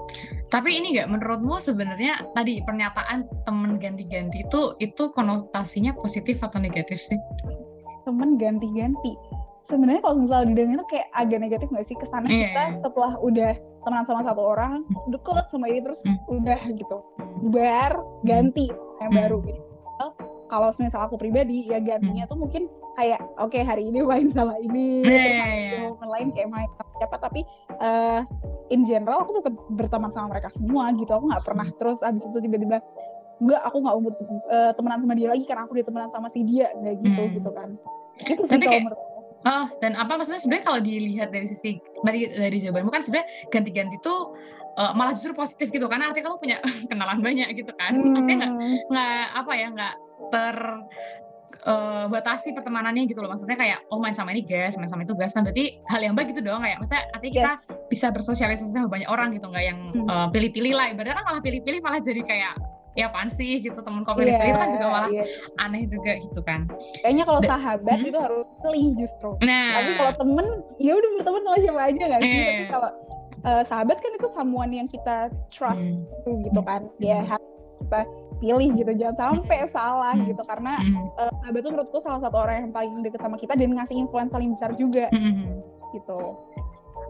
Tapi 0.47 0.77
ini 0.77 0.95
nggak 0.95 1.09
menurutmu 1.09 1.57
sebenarnya 1.59 2.21
tadi 2.35 2.61
pernyataan 2.63 3.25
temen 3.49 3.81
ganti-ganti 3.81 4.45
itu 4.45 4.77
itu 4.79 5.09
konotasinya 5.11 5.97
positif 5.97 6.39
atau 6.45 6.61
negatif 6.61 7.01
sih? 7.01 7.19
temen 8.07 8.39
ganti-ganti 8.39 9.19
sebenarnya 9.67 10.01
kalau 10.01 10.17
misalnya 10.17 10.47
didengar 10.49 10.81
kayak 10.87 11.07
agak 11.13 11.39
negatif 11.39 11.67
nggak 11.69 11.85
sih? 11.85 11.97
Kesannya 11.97 12.31
Iya, 12.31 12.47
kita 12.47 12.63
iya. 12.65 12.79
setelah 12.79 13.13
udah 13.19 13.53
temenan 13.83 14.07
sama 14.07 14.23
satu 14.23 14.43
orang 14.45 14.73
deket 15.09 15.47
sama 15.47 15.67
ini 15.67 15.81
terus 15.81 16.01
Hmm. 16.03 16.19
udah 16.33 16.61
gitu. 16.71 16.97
Bubar 17.43 17.93
ganti 18.23 18.71
yang 19.01 19.11
Hmm. 19.11 19.19
baru 19.21 19.37
gitu. 19.43 19.63
Kalau 20.47 20.71
misal 20.73 21.03
aku 21.03 21.19
pribadi 21.19 21.67
ya 21.67 21.83
gantinya 21.83 22.23
tuh 22.25 22.39
mungkin 22.39 22.71
kayak 22.95 23.19
oke 23.37 23.59
hari 23.59 23.91
ini 23.91 23.99
main 24.01 24.31
sama 24.31 24.55
ini 24.57 25.03
Iya, 25.03 25.11
terus 25.11 25.27
iya, 25.27 25.43
hari 25.43 25.59
iya. 25.59 25.79
momen 25.85 26.09
lain 26.09 26.29
kayak 26.31 26.49
main 26.49 26.71
sama 26.73 26.91
siapa. 26.97 27.17
Tapi 27.19 27.41
eh, 27.77 28.21
in 28.69 28.83
general 28.83 29.21
aku 29.21 29.37
tetap 29.37 29.55
berteman 29.69 30.09
sama 30.09 30.31
mereka 30.31 30.49
semua 30.51 30.95
gitu. 30.95 31.11
Aku 31.11 31.27
nggak 31.27 31.43
pernah 31.43 31.67
terus 31.73 31.99
abis 32.01 32.23
itu 32.25 32.39
tiba-tiba 32.39 32.79
enggak 33.37 33.61
aku 33.61 33.77
nggak 33.77 33.95
eh, 34.47 34.71
temenan 34.73 34.99
sama 35.03 35.13
dia 35.13 35.29
lagi 35.29 35.45
karena 35.45 35.63
aku 35.67 35.75
udah 35.75 35.85
temenan 35.85 36.09
sama 36.09 36.31
si 36.31 36.41
dia 36.41 36.71
nggak 36.73 36.95
gitu 37.03 37.21
Hmm. 37.21 37.35
gitu 37.35 37.51
kan. 37.51 37.69
Itu 38.17 38.43
sih 38.47 38.49
Tapi 38.49 38.63
kalau 38.63 38.71
kayak- 38.71 38.85
menurut 38.87 39.01
Oh, 39.47 39.71
dan 39.79 39.95
apa 39.95 40.19
maksudnya? 40.19 40.43
Sebenarnya 40.43 40.65
kalau 40.67 40.81
dilihat 40.83 41.31
dari 41.31 41.47
sisi 41.47 41.79
dari 42.03 42.27
dari 42.27 42.59
jawabanmu 42.59 42.91
kan 42.91 42.99
sebenarnya 42.99 43.31
ganti-ganti 43.47 43.95
tuh 44.03 44.35
eh, 44.75 44.93
malah 44.93 45.15
justru 45.15 45.33
positif 45.33 45.71
gitu. 45.71 45.87
Karena 45.87 46.11
artinya 46.11 46.35
kamu 46.35 46.39
punya 46.43 46.59
kenalan 46.91 47.23
banyak 47.23 47.55
gitu 47.55 47.71
kan. 47.79 47.95
Artinya 47.95 48.37
nggak 48.43 48.53
Hmm. 48.53 48.77
nggak 48.91 49.23
apa 49.39 49.53
ya 49.55 49.67
nggak 49.71 49.95
ter 50.29 50.57
eh, 51.67 52.05
batasi 52.07 52.53
pertemanannya 52.53 53.07
gitu 53.07 53.23
loh. 53.23 53.31
Maksudnya 53.31 53.55
kayak 53.55 53.79
oh 53.91 54.03
main 54.03 54.15
sama 54.15 54.35
ini 54.35 54.43
gas 54.43 54.75
main 54.77 54.91
sama 54.91 55.07
itu 55.07 55.15
gas. 55.15 55.31
Kan 55.31 55.47
berarti 55.47 55.79
hal 55.87 56.03
yang 56.03 56.19
baik 56.19 56.35
gitu 56.35 56.43
doang. 56.43 56.67
Kayak 56.67 56.83
maksudnya 56.83 57.03
artinya 57.15 57.33
kita 57.39 57.53
yes. 57.55 57.63
bisa 57.87 58.07
bersosialisasi 58.11 58.71
sama 58.75 58.91
banyak 58.91 59.07
orang 59.07 59.31
gitu. 59.31 59.47
Nggak 59.47 59.65
yang 59.65 59.79
Hmm. 59.95 60.11
eh, 60.11 60.29
pilih-pilih 60.35 60.75
lah. 60.75 60.91
Ibaratnya 60.91 61.17
kan 61.17 61.25
malah 61.25 61.43
pilih-pilih 61.43 61.81
malah 61.81 62.03
jadi 62.03 62.23
kayak 62.27 62.55
ya 62.97 63.13
apaan 63.13 63.29
sih 63.29 63.61
gitu 63.61 63.79
temen 63.79 64.03
kok 64.03 64.17
Iya, 64.17 64.41
pilih-pilih 64.41 64.57
kan 64.57 64.69
juga 64.73 64.87
malah 64.89 65.11
iya. 65.13 65.25
aneh 65.61 65.85
juga 65.85 66.13
gitu 66.17 66.41
kan 66.41 66.61
kayaknya 67.05 67.25
kalau 67.29 67.41
sahabat 67.45 67.99
Hmm. 68.01 68.09
itu 68.09 68.19
harus 68.19 68.47
pilih 68.65 68.87
justru 68.97 69.31
nah 69.45 69.79
tapi 69.79 69.93
kalau 69.95 70.13
temen 70.17 70.47
ya 70.81 70.93
udah 70.97 71.11
berteman 71.21 71.43
sama 71.45 71.59
siapa 71.61 71.81
aja 71.85 71.93
sih 71.95 72.25
Iya. 72.25 72.45
tapi 72.49 72.65
kalau 72.67 72.91
eh, 73.47 73.63
sahabat 73.63 73.97
kan 74.01 74.11
itu 74.11 74.27
someone 74.27 74.73
yang 74.73 74.89
kita 74.89 75.29
trust 75.53 75.77
Hmm. 75.79 76.03
gitu, 76.25 76.31
gitu 76.49 76.61
kan 76.65 76.89
ya 76.99 77.21
Hmm. 77.21 77.37
harus 77.37 77.51
kita 77.77 78.01
pilih 78.37 78.69
gitu 78.75 78.93
jangan 78.97 79.17
sampai 79.17 79.59
salah 79.67 80.13
Hmm. 80.13 80.27
gitu 80.27 80.43
karena 80.43 80.73
mm, 80.77 80.97
eh, 81.21 81.33
sahabat 81.41 81.61
tuh 81.61 81.71
menurutku 81.71 81.99
salah 82.01 82.21
satu 82.21 82.37
orang 82.37 82.57
yang 82.65 82.73
paling 82.73 82.93
deket 83.01 83.21
sama 83.21 83.37
kita 83.37 83.53
dan 83.55 83.73
ngasih 83.73 83.97
influence 83.97 84.29
paling 84.29 84.51
besar 84.53 84.73
juga 84.73 85.09
mm, 85.13 85.21
mm. 85.21 85.45
gitu 85.95 86.21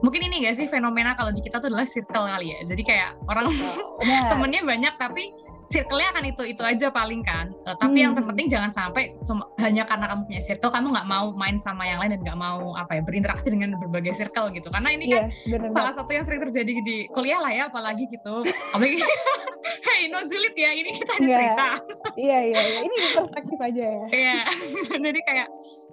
mungkin 0.05 0.21
ini 0.23 0.45
gak 0.45 0.61
sih 0.61 0.69
fenomena 0.69 1.16
kalau 1.16 1.33
di 1.33 1.40
kita 1.40 1.57
tuh 1.57 1.73
adalah 1.73 1.88
circle 1.88 2.28
kali 2.28 2.52
ya 2.52 2.61
jadi 2.69 2.83
kayak 2.85 3.11
orang 3.26 3.49
Benar. 3.49 4.28
temennya 4.31 4.61
banyak 4.62 4.95
tapi 5.00 5.25
circle-nya 5.66 6.08
akan 6.11 6.25
itu 6.26 6.42
itu 6.46 6.62
aja 6.62 6.88
paling 6.88 7.20
kan. 7.20 7.50
Eh, 7.62 7.76
tapi 7.76 8.00
yang 8.00 8.12
Hmm. 8.12 8.23
terpenting 8.23 8.49
jangan 8.49 8.70
sampai 8.70 9.14
cuma 9.23 9.46
hanya 9.58 9.82
karena 9.82 10.06
kamu 10.08 10.23
punya 10.25 10.42
circle 10.42 10.70
kamu 10.70 10.87
nggak 10.90 11.06
mau 11.06 11.26
main 11.32 11.56
sama 11.56 11.82
yang 11.82 11.99
lain 11.99 12.14
dan 12.14 12.23
nggak 12.23 12.38
mau 12.38 12.73
apa 12.73 12.96
ya 12.96 13.02
berinteraksi 13.02 13.50
dengan 13.50 13.75
berbagai 13.76 14.14
circle 14.14 14.50
gitu. 14.50 14.68
Karena 14.68 14.88
ini 14.90 15.04
kan 15.06 15.28
iya 15.28 15.58
benar 15.58 15.70
salah 15.70 15.92
satu 15.92 16.08
yang 16.08 16.23
sering 16.23 16.40
terjadi 16.40 16.73
di 16.78 16.96
kuliah 17.11 17.38
lah 17.38 17.50
ya 17.50 17.62
apalagi 17.66 18.06
gitu. 18.06 18.42
Apalagi 18.70 18.99
hey 19.87 20.06
no 20.06 20.23
julid 20.23 20.54
ya 20.54 20.70
ini 20.70 20.90
kita 20.92 21.12
ada 21.12 21.20
Nggak. 21.20 21.37
cerita. 21.37 21.68
Iya 22.16 22.38
iya 22.44 22.61
iya. 22.62 22.80
Ini 22.80 22.96
perspektif 23.12 23.58
aja 23.58 23.85
ya. 23.85 24.04
Iya, 24.08 24.38
jadi 25.06 25.20
kayak 25.20 25.49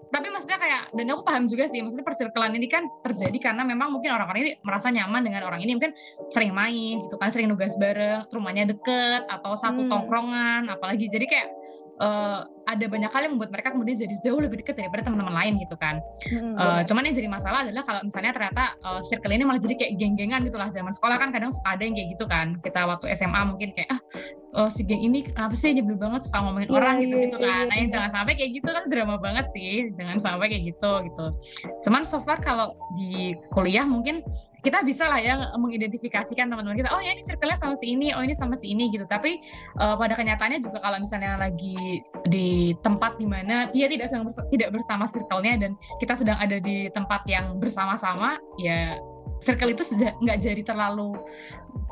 tapi 0.08 0.30
maksudnya 0.30 0.62
kayak 0.62 0.82
dan 0.94 1.10
aku 1.10 1.22
paham 1.26 1.50
juga 1.50 1.66
sih 1.66 1.82
maksudnya 1.82 2.06
persirkelan 2.06 2.54
ini 2.54 2.70
kan 2.70 2.86
terjadi 3.02 3.34
karena 3.42 3.66
memang 3.66 3.90
mungkin 3.90 4.14
orang-orang 4.14 4.42
ini 4.46 4.52
merasa 4.62 4.94
nyaman 4.94 5.26
dengan 5.26 5.42
orang 5.42 5.58
ini 5.58 5.74
mungkin 5.74 5.98
sering 6.30 6.54
main 6.54 7.02
gitu 7.02 7.18
kan 7.18 7.34
sering 7.34 7.50
nugas 7.50 7.74
bareng 7.76 8.30
rumahnya 8.30 8.70
deket 8.70 9.26
atau 9.26 9.58
satu 9.64 9.82
Hmm. 9.82 9.90
tongkrongan 9.90 10.62
apalagi 10.68 11.08
jadi 11.08 11.24
kayak 11.24 11.48
eh, 11.96 12.40
ada 12.66 12.86
banyak 12.86 13.06
hal 13.08 13.22
yang 13.22 13.34
membuat 13.38 13.54
mereka 13.54 13.70
kemudian 13.70 13.94
jadi 13.96 14.16
jauh 14.20 14.42
lebih 14.42 14.60
dekat 14.60 14.76
daripada 14.76 15.06
teman-teman 15.06 15.30
lain 15.32 15.54
gitu 15.58 15.76
kan 15.76 16.02
Mm, 16.26 16.34
Eh, 16.34 16.58
benar. 16.58 16.84
cuman 16.84 17.02
yang 17.06 17.16
jadi 17.16 17.30
masalah 17.30 17.60
adalah 17.64 17.84
kalau 17.84 18.02
misalnya 18.02 18.32
ternyata 18.32 18.64
eh, 18.76 19.02
circle 19.06 19.32
ini 19.32 19.44
malah 19.44 19.62
jadi 19.62 19.76
kayak 19.78 19.94
geng-gengan 19.96 20.42
gitu 20.42 20.58
lah 20.58 20.68
zaman 20.68 20.90
sekolah 20.90 21.16
kan 21.16 21.30
kadang 21.30 21.54
suka 21.54 21.70
ada 21.72 21.84
yang 21.84 21.94
kayak 21.94 22.10
gitu 22.12 22.26
kan 22.26 22.58
kita 22.60 22.82
waktu 22.84 23.06
SMA 23.14 23.42
mungkin 23.46 23.72
kayak 23.72 23.90
ah 23.90 24.02
eh, 24.54 24.70
si 24.70 24.82
geng 24.86 25.02
ini 25.02 25.26
kenapa 25.26 25.54
sih 25.58 25.74
nyebel 25.74 25.98
banget 25.98 26.30
suka 26.30 26.38
ngomongin 26.42 26.70
Iya, 26.70 26.78
orang 26.78 26.96
gitu 27.02 27.16
iya, 27.16 27.26
gitu 27.26 27.38
iya, 27.42 27.48
kan 27.50 27.64
nah 27.66 27.76
yang 27.76 27.88
iya. 27.90 27.94
jangan 27.94 28.12
sampai 28.14 28.34
kayak 28.38 28.52
gitu 28.56 28.70
kan 28.70 28.84
drama 28.90 29.16
banget 29.18 29.46
sih. 29.52 29.72
Jangan 29.98 30.18
sampai 30.22 30.46
kayak 30.54 30.64
gitu 30.74 30.92
gitu. 31.10 31.26
Cuman 31.86 32.02
so 32.06 32.22
far 32.22 32.38
kalau 32.40 32.78
di 32.96 33.34
kuliah 33.52 33.86
mungkin 33.86 34.22
kita 34.64 34.80
bisa 34.80 35.12
lah 35.12 35.20
ya 35.20 35.36
mengidentifikasikan 35.60 36.48
teman-teman 36.48 36.80
kita 36.80 36.88
oh 36.96 37.04
ya 37.04 37.12
ini 37.12 37.20
circle-nya 37.20 37.60
sama 37.60 37.76
si 37.76 38.00
ini 38.00 38.16
oh 38.16 38.24
ini 38.24 38.32
sama 38.32 38.56
si 38.56 38.72
ini 38.72 38.88
gitu. 38.94 39.04
Tapi 39.04 39.42
eh, 39.80 39.96
pada 40.00 40.16
kenyataannya 40.16 40.64
juga 40.64 40.80
kalau 40.80 41.04
misalnya 41.04 41.36
lagi 41.36 42.00
di 42.32 42.72
tempat 42.80 43.20
di 43.20 43.28
mana 43.28 43.68
dia 43.76 43.92
tidak 43.92 44.08
sedang 44.08 44.32
tidak 44.48 44.70
bersama 44.72 45.04
circle-nya 45.04 45.60
dan 45.60 45.72
kita 46.00 46.16
sedang 46.16 46.40
ada 46.40 46.58
di 46.64 46.88
tempat 46.96 47.28
yang 47.28 47.60
bersama-sama 47.60 48.40
ya 48.56 48.96
circle 49.44 49.76
itu 49.76 49.84
sudah 49.84 50.16
nggak 50.24 50.40
jadi 50.40 50.62
terlalu 50.64 51.20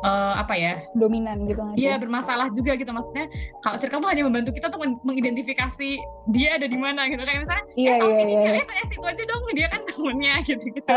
eh, 0.01 0.33
apa 0.39 0.53
ya? 0.55 0.73
Dominan 0.95 1.43
gitu 1.45 1.61
dia 1.75 1.99
bermasalah 1.99 2.47
juga 2.49 2.79
gitu. 2.79 2.89
Maksudnya 2.89 3.27
kalau 3.59 3.75
circle 3.75 3.99
tuh 3.99 4.09
hanya 4.09 4.23
membantu 4.23 4.55
kita 4.55 4.71
untuk 4.71 4.81
men- 4.87 5.01
mengidentifikasi 5.03 5.89
dia 6.31 6.49
ada 6.55 6.65
di 6.65 6.79
mana 6.79 7.11
gitu. 7.11 7.21
Kayak 7.21 7.43
misalnya 7.43 7.65
iya 7.75 7.91
eh 7.91 7.99
tahu 7.99 8.09
iya 8.09 8.17
sini 8.17 8.31
iya 8.31 8.39
nggak? 8.39 8.55
eh 8.55 8.65
tanya 8.65 8.85
situ 8.87 9.05
aja 9.05 9.23
dong 9.27 9.43
dia 9.51 9.67
kan 9.67 9.81
temennya 9.83 10.33
gitu 10.49 10.65
gitu. 10.71 10.87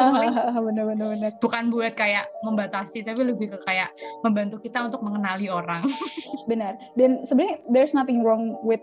Bener 0.62 0.84
bener 0.86 1.06
bener 1.10 1.30
bukan 1.42 1.62
buat 1.68 1.92
kayak 1.98 2.24
membatasi 2.46 3.02
tapi 3.02 3.20
lebih 3.26 3.52
ke 3.52 3.58
kayak 3.66 3.90
membantu 4.22 4.62
kita 4.62 4.86
untuk 4.86 5.02
mengenali 5.02 5.50
orang. 5.50 5.82
Benar. 6.50 6.76
Dan 6.94 7.24
sebenarnya 7.24 7.58
there's 7.72 7.96
nothing 7.96 8.20
wrong 8.22 8.56
with 8.62 8.80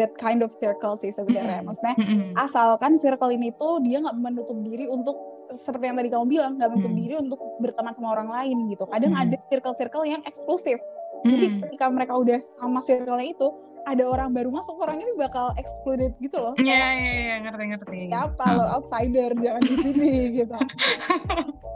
that 0.00 0.16
kind 0.16 0.40
of 0.42 0.50
circle 0.50 0.96
sih 0.96 1.12
sebenarnya. 1.12 1.62
Maksudnya 1.62 1.94
asalkan 2.34 2.96
circle 2.96 3.30
ini 3.30 3.52
tuh 3.54 3.78
dia 3.84 4.00
nggak 4.02 4.16
menutup 4.18 4.56
diri 4.64 4.88
untuk 4.88 5.14
seperti 5.52 5.84
yang 5.84 5.96
tadi 5.96 6.08
kamu 6.08 6.26
bilang 6.26 6.52
nggak 6.54 6.68
menutup 6.68 6.90
Hmm. 6.90 6.98
diri 6.98 7.14
untuk 7.16 7.40
berteman 7.58 7.92
sama 7.92 8.08
orang 8.10 8.28
lain 8.28 8.56
gitu 8.68 8.84
kadang 8.86 9.12
Hmm. 9.12 9.22
ada 9.22 9.36
circle-circle 9.46 10.04
yang 10.04 10.22
eksklusif 10.22 10.78
jadi 11.22 11.46
Mm. 11.48 11.58
ketika 11.60 11.86
mereka 11.88 12.12
udah 12.14 12.38
sama 12.52 12.78
circle-nya 12.80 13.30
itu 13.30 13.48
ada 13.82 14.02
orang 14.04 14.30
baru 14.30 14.50
masuk 14.50 14.74
orang 14.76 14.98
ini 14.98 15.14
bakal 15.16 15.54
excluded 15.54 16.10
gitu 16.16 16.36
loh 16.36 16.54
Iya, 16.56 16.70
Kayak, 16.72 16.90
iya, 16.92 17.12
iya, 17.14 17.36
ngerti, 17.40 17.64
ngerti. 17.68 17.98
siapa 18.08 18.42
Ah. 18.42 18.52
lo 18.52 18.64
outsider 18.74 19.30
jangan 19.36 19.62
di 19.62 19.74
sini 19.76 20.10
gitu 20.38 20.56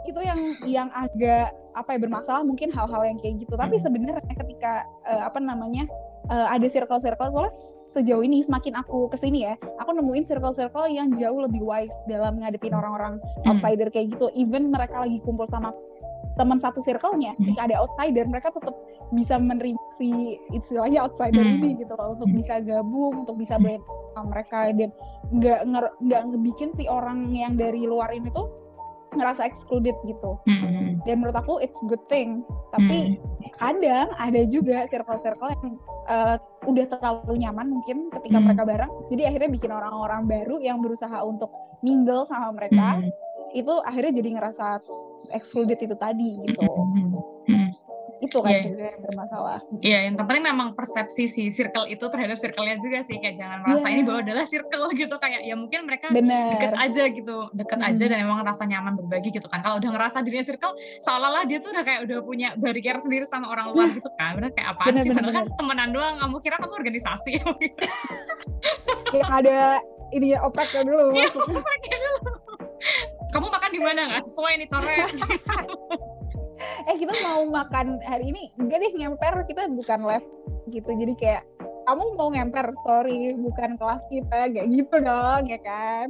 itu 0.03 0.19
yang 0.19 0.39
yang 0.65 0.87
agak 0.91 1.51
apa 1.71 1.89
ya 1.89 1.99
bermasalah 1.99 2.43
mungkin 2.43 2.67
hal-hal 2.69 3.01
yang 3.05 3.17
kayak 3.17 3.39
gitu 3.39 3.55
tapi 3.55 3.75
Hmm. 3.75 3.83
sebenarnya 3.83 4.35
ketika 4.35 4.73
eh, 5.05 5.21
apa 5.21 5.39
namanya 5.39 5.87
eh, 6.29 6.47
ada 6.53 6.67
circle-circle 6.69 7.29
soalnya 7.31 7.53
sejauh 7.91 8.23
ini 8.23 8.39
semakin 8.39 8.79
aku 8.79 9.11
ke 9.11 9.17
sini 9.19 9.43
ya 9.43 9.53
aku 9.81 9.91
nemuin 9.91 10.23
circle-circle 10.23 10.87
yang 10.87 11.11
jauh 11.17 11.43
lebih 11.43 11.59
wise 11.59 11.95
dalam 12.07 12.39
ngadepin 12.39 12.71
orang-orang 12.71 13.17
Hmm. 13.43 13.55
outsider 13.55 13.89
kayak 13.91 14.15
gitu 14.15 14.31
even 14.37 14.71
mereka 14.71 15.03
lagi 15.03 15.19
kumpul 15.25 15.43
sama 15.49 15.75
teman 16.39 16.55
satu 16.55 16.79
circle-nya 16.79 17.35
Hmm. 17.35 17.43
ketika 17.43 17.61
ada 17.67 17.75
outsider 17.83 18.23
mereka 18.23 18.53
tetap 18.55 18.75
bisa 19.11 19.35
menerima 19.35 19.75
si 19.91 20.39
istilahnya 20.55 21.03
outsider 21.03 21.43
Hmm. 21.43 21.59
ini 21.59 21.83
gitu 21.83 21.91
loh 21.99 22.15
untuk 22.15 22.31
Hmm. 22.31 22.37
bisa 22.39 22.53
gabung 22.63 23.27
untuk 23.27 23.35
bisa 23.35 23.59
blend 23.59 23.83
mereka 24.21 24.71
dan 24.71 24.91
nggak 25.31 25.59
nggak 25.99 26.21
ngebikin 26.31 26.71
si 26.75 26.87
orang 26.87 27.31
yang 27.31 27.55
dari 27.55 27.87
luar 27.87 28.11
ini 28.11 28.31
tuh 28.31 28.47
ngerasa 29.11 29.43
excluded 29.43 29.95
gitu 30.07 30.39
Mm. 30.47 31.03
dan 31.03 31.15
menurut 31.19 31.35
aku 31.35 31.59
it's 31.59 31.79
good 31.91 31.99
thing 32.07 32.47
tapi 32.71 33.19
Mm. 33.19 33.51
kadang 33.59 34.07
ada 34.15 34.41
juga 34.47 34.87
circle-circle 34.87 35.51
yang 35.51 35.75
uh, 36.07 36.37
udah 36.63 36.85
terlalu 36.87 37.43
nyaman 37.43 37.67
mungkin 37.75 38.07
ketika 38.13 38.37
Hmm. 38.39 38.45
mereka 38.47 38.63
bareng 38.63 38.91
jadi 39.11 39.21
akhirnya 39.33 39.49
bikin 39.51 39.71
orang-orang 39.73 40.21
baru 40.29 40.55
yang 40.63 40.79
berusaha 40.79 41.19
untuk 41.27 41.51
mingle 41.83 42.23
sama 42.23 42.55
mereka 42.55 43.03
Mm. 43.03 43.11
itu 43.51 43.73
akhirnya 43.83 44.13
jadi 44.23 44.29
ngerasa 44.39 44.79
excluded 45.35 45.75
itu 45.83 45.95
tadi 45.99 46.39
gitu 46.47 46.63
Mm. 47.51 47.60
Itu 48.21 48.37
kan 48.39 48.53
Iya. 48.53 48.61
sebenarnya 48.63 48.91
yang 48.91 49.03
bermasalah 49.03 49.59
Iya, 49.81 49.99
yang 50.05 50.13
terpenting 50.13 50.45
memang 50.45 50.67
persepsi 50.71 51.23
si 51.25 51.49
circle 51.49 51.85
itu 51.85 52.05
terhadap 52.05 52.37
circle-nya 52.37 52.77
juga 52.77 53.01
sih 53.01 53.17
kayak 53.17 53.33
jangan 53.33 53.57
merasa 53.61 53.81
Iya. 53.83 53.91
ini 53.91 54.01
bahwa 54.03 54.19
adalah 54.21 54.45
circle 54.45 54.85
gitu 54.93 55.15
kayak 55.17 55.41
ya 55.41 55.55
mungkin 55.55 55.79
mereka 55.83 56.05
bener 56.09 56.53
deket 56.53 56.73
aja 56.75 57.03
gitu, 57.07 57.37
deket 57.51 57.77
Mm. 57.77 57.89
aja 57.89 58.03
dan 58.05 58.17
emang 58.21 58.37
ngerasa 58.39 58.63
nyaman 58.63 58.93
berbagi 58.95 59.29
gitu 59.31 59.47
kan. 59.47 59.59
Kalau 59.59 59.75
udah 59.75 59.89
ngerasa 59.91 60.21
dirinya 60.21 60.45
circle, 60.45 60.73
seolah-olah 60.99 61.43
dia 61.43 61.57
tuh 61.57 61.69
udah 61.71 61.81
kayak 61.81 61.99
udah 62.05 62.17
punya 62.21 62.49
barrier 62.55 62.95
sendiri 62.95 63.25
sama 63.25 63.49
orang 63.49 63.73
luar 63.73 63.89
gitu 63.89 64.09
kan. 64.15 64.37
Bener 64.37 64.51
kayak 64.51 64.77
Bener, 64.77 65.01
sih? 65.01 65.09
bener, 65.09 65.17
Padahal 65.23 65.33
kan 65.33 65.57
temenan 65.57 65.89
doang. 65.89 66.15
Kamu 66.17 66.35
kira 66.39 66.55
kamu 66.55 66.73
organisasi? 66.75 67.31
yang 69.17 69.29
ada 69.29 69.81
ini 70.11 70.31
ya 70.31 70.39
opreknya 70.41 70.81
dulu 70.83 71.09
Iya, 71.11 71.25
maksudnya. 71.25 71.61
kamu 73.31 73.47
makan 73.47 73.71
di 73.71 73.79
mana 73.79 74.01
nggak 74.07 74.23
sesuai 74.23 74.53
nih 74.55 74.67
coret 74.67 75.09
eh 76.89 76.95
kita 76.97 77.13
mau 77.23 77.41
makan 77.47 78.01
hari 78.03 78.33
ini 78.33 78.51
enggak 78.57 78.81
deh 78.81 78.91
ngemper 78.97 79.33
kita 79.45 79.69
bukan 79.69 79.99
live 80.05 80.27
gitu. 80.69 80.89
Jadi 80.89 81.13
kayak 81.17 81.43
kamu 81.85 82.03
mau 82.15 82.29
ngemper 82.31 82.71
sorry 82.85 83.33
bukan 83.37 83.77
kelas 83.77 84.03
kita. 84.09 84.49
Kayak 84.49 84.67
gitu 84.69 84.95
dong 85.01 85.43
ya 85.49 85.59
kan? 85.61 86.07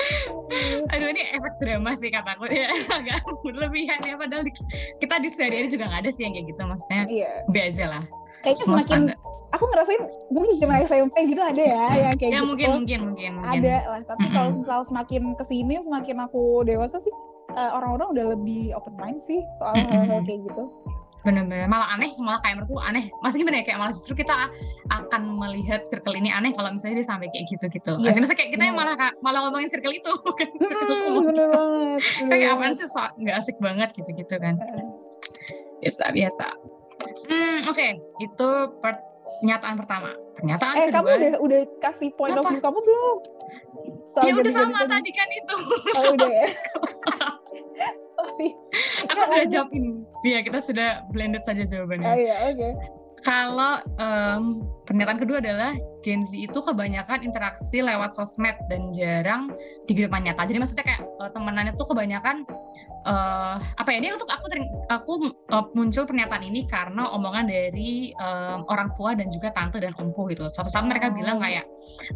Aduh 0.92 1.08
ini 1.12 1.22
efek 1.36 1.54
drama 1.60 1.92
sih 1.96 2.08
kataku. 2.08 2.48
Ya 2.48 2.72
agak 2.98 3.20
berlebihan 3.44 4.00
ya 4.04 4.14
padahal 4.16 4.44
di, 4.44 4.52
kita 5.00 5.20
di 5.20 5.28
sehari-hari 5.32 5.68
juga 5.68 5.88
nggak 5.88 6.02
ada 6.08 6.10
sih 6.12 6.22
yang 6.24 6.32
kayak 6.36 6.46
gitu 6.48 6.62
maksudnya 6.64 7.02
iya. 7.08 7.32
Be 7.52 7.60
aja 7.68 7.84
lah. 7.98 8.04
Kayaknya 8.40 8.60
semua 8.64 8.80
semakin 8.80 9.00
standar. 9.12 9.16
aku 9.52 9.64
ngerasain 9.68 10.02
mungkin 10.32 10.52
zaman 10.56 10.76
SMP 10.88 11.16
gitu 11.28 11.42
ada 11.44 11.62
ya 11.62 11.84
yang 12.08 12.16
kayak 12.16 12.32
ya 12.32 12.40
gitu. 12.40 12.48
mungkin 12.48 12.68
mungkin 12.80 12.98
mungkin. 13.12 13.30
Mungkin. 13.40 13.60
ada 13.60 13.74
lah 13.92 14.00
tapi 14.08 14.26
kalau 14.32 14.50
misal 14.56 14.80
semakin 14.88 15.22
ke 15.36 15.44
sini 15.44 15.74
semakin 15.84 16.16
aku 16.24 16.64
dewasa 16.64 16.96
sih 17.02 17.12
eh, 17.52 17.70
orang-orang 17.70 18.08
udah 18.10 18.24
lebih 18.32 18.62
open 18.72 18.94
mind 18.94 19.18
sih 19.18 19.40
soal 19.54 19.74
Mm-mm. 19.74 19.90
hal-hal 20.04 20.20
kayak 20.22 20.40
gitu. 20.46 20.64
Bener-bener. 21.20 21.68
Malah 21.68 21.92
aneh 21.92 22.16
malah 22.16 22.40
kayak 22.40 22.56
menurutku 22.56 22.80
aneh. 22.80 23.12
Maksudnya 23.20 23.44
gimana 23.44 23.56
ya? 23.60 23.64
Kayak 23.66 23.78
malah 23.78 23.92
justru 23.92 24.14
kita 24.16 24.48
akan 24.88 25.22
melihat 25.36 25.84
circle 25.86 26.16
ini 26.16 26.28
aneh 26.28 26.50
kalau 26.50 26.72
misalnya 26.72 26.96
dia 26.96 27.06
sampai 27.06 27.28
kayak 27.28 27.44
gitu-gitu 27.46 27.92
Iya, 27.94 28.08
Maksudnya 28.10 28.32
kayak 28.34 28.50
kita 28.50 28.64
yang 28.64 28.72
bener. 28.74 28.96
malah 28.96 29.12
malah 29.20 29.40
ngomongin 29.44 29.68
circle 29.68 29.92
itu 29.92 30.08
bukan 30.24 30.48
circle 30.58 30.88
ngomong 30.88 31.24
gitu. 31.26 31.44
bener 31.44 32.00
kayak 32.26 32.48
apaan 32.50 32.72
sih? 32.72 32.88
So 32.88 33.04
nggak 33.14 33.36
asik 33.36 33.56
banget 33.58 33.88
gitu-gitu 33.92 34.34
kan. 34.34 34.56
Heeh. 34.56 34.86
biasa 35.80 36.04
biasa. 36.10 36.46
Hmm 37.26 37.58
oke. 37.64 37.86
Itu 38.18 38.48
pernyataan 38.80 39.76
pertama. 39.76 40.16
Pernyataan 40.34 40.72
eh 40.74 40.88
kedua. 40.88 40.96
kamu 40.96 41.08
udah 41.10 41.30
udah 41.38 41.60
kasih 41.80 42.08
point 42.14 42.32
of 42.32 42.42
Apa? 42.42 42.50
view 42.50 42.60
kamu 42.62 42.78
belum? 42.80 43.16
Soal 44.10 44.24
ya 44.24 44.32
udah 44.34 44.52
sama 44.52 44.78
tadi. 44.80 44.90
tadi 44.90 45.10
kan 45.12 45.28
itu. 45.30 45.56
Oh 45.94 46.04
udah 46.16 46.28
ya 46.28 46.48
Sorry. 48.20 48.48
aku 49.08 49.20
sudah 49.24 49.48
jawab 49.48 49.70
ini. 49.72 49.90
Iya 50.28 50.38
kita 50.44 50.58
sudah 50.60 50.88
blended 51.12 51.42
saja 51.44 51.64
jawabannya. 51.64 52.04
Oh 52.04 52.16
iya 52.16 52.36
oke. 52.52 52.68
Kalau 53.20 53.80
em, 54.00 54.44
pernyataan 54.88 55.20
kedua 55.20 55.40
adalah 55.40 55.72
Gen 56.00 56.24
Z 56.24 56.32
itu 56.34 56.58
kebanyakan 56.58 57.22
interaksi 57.22 57.80
lewat 57.80 58.16
sosmed 58.16 58.56
dan 58.68 58.92
jarang 58.92 59.52
di 59.84 59.92
kehidupan 59.92 60.24
nyata. 60.24 60.48
Jadi 60.48 60.58
maksudnya 60.58 60.84
kayak 60.84 61.02
eh, 61.04 61.30
temenannya 61.30 61.72
tuh 61.76 61.88
kebanyakan 61.88 62.44
eh 63.00 63.56
apa 63.56 63.96
ya 63.96 63.98
dia 64.04 64.12
untuk 64.12 64.28
aku 64.28 64.44
sering 64.52 64.68
aku 64.92 65.12
eh, 65.32 65.64
muncul 65.72 66.04
pernyataan 66.04 66.44
ini 66.44 66.68
karena 66.68 67.08
omongan 67.08 67.48
dari 67.48 68.12
em, 68.12 68.60
orang 68.68 68.92
tua 68.92 69.16
dan 69.16 69.32
juga 69.32 69.48
tante 69.56 69.80
dan 69.80 69.96
omku 69.96 70.28
gitu. 70.28 70.52
Suatu 70.52 70.68
saat 70.68 70.84
mereka 70.84 71.08
Oh. 71.08 71.16
bilang 71.16 71.40
kayak 71.40 71.64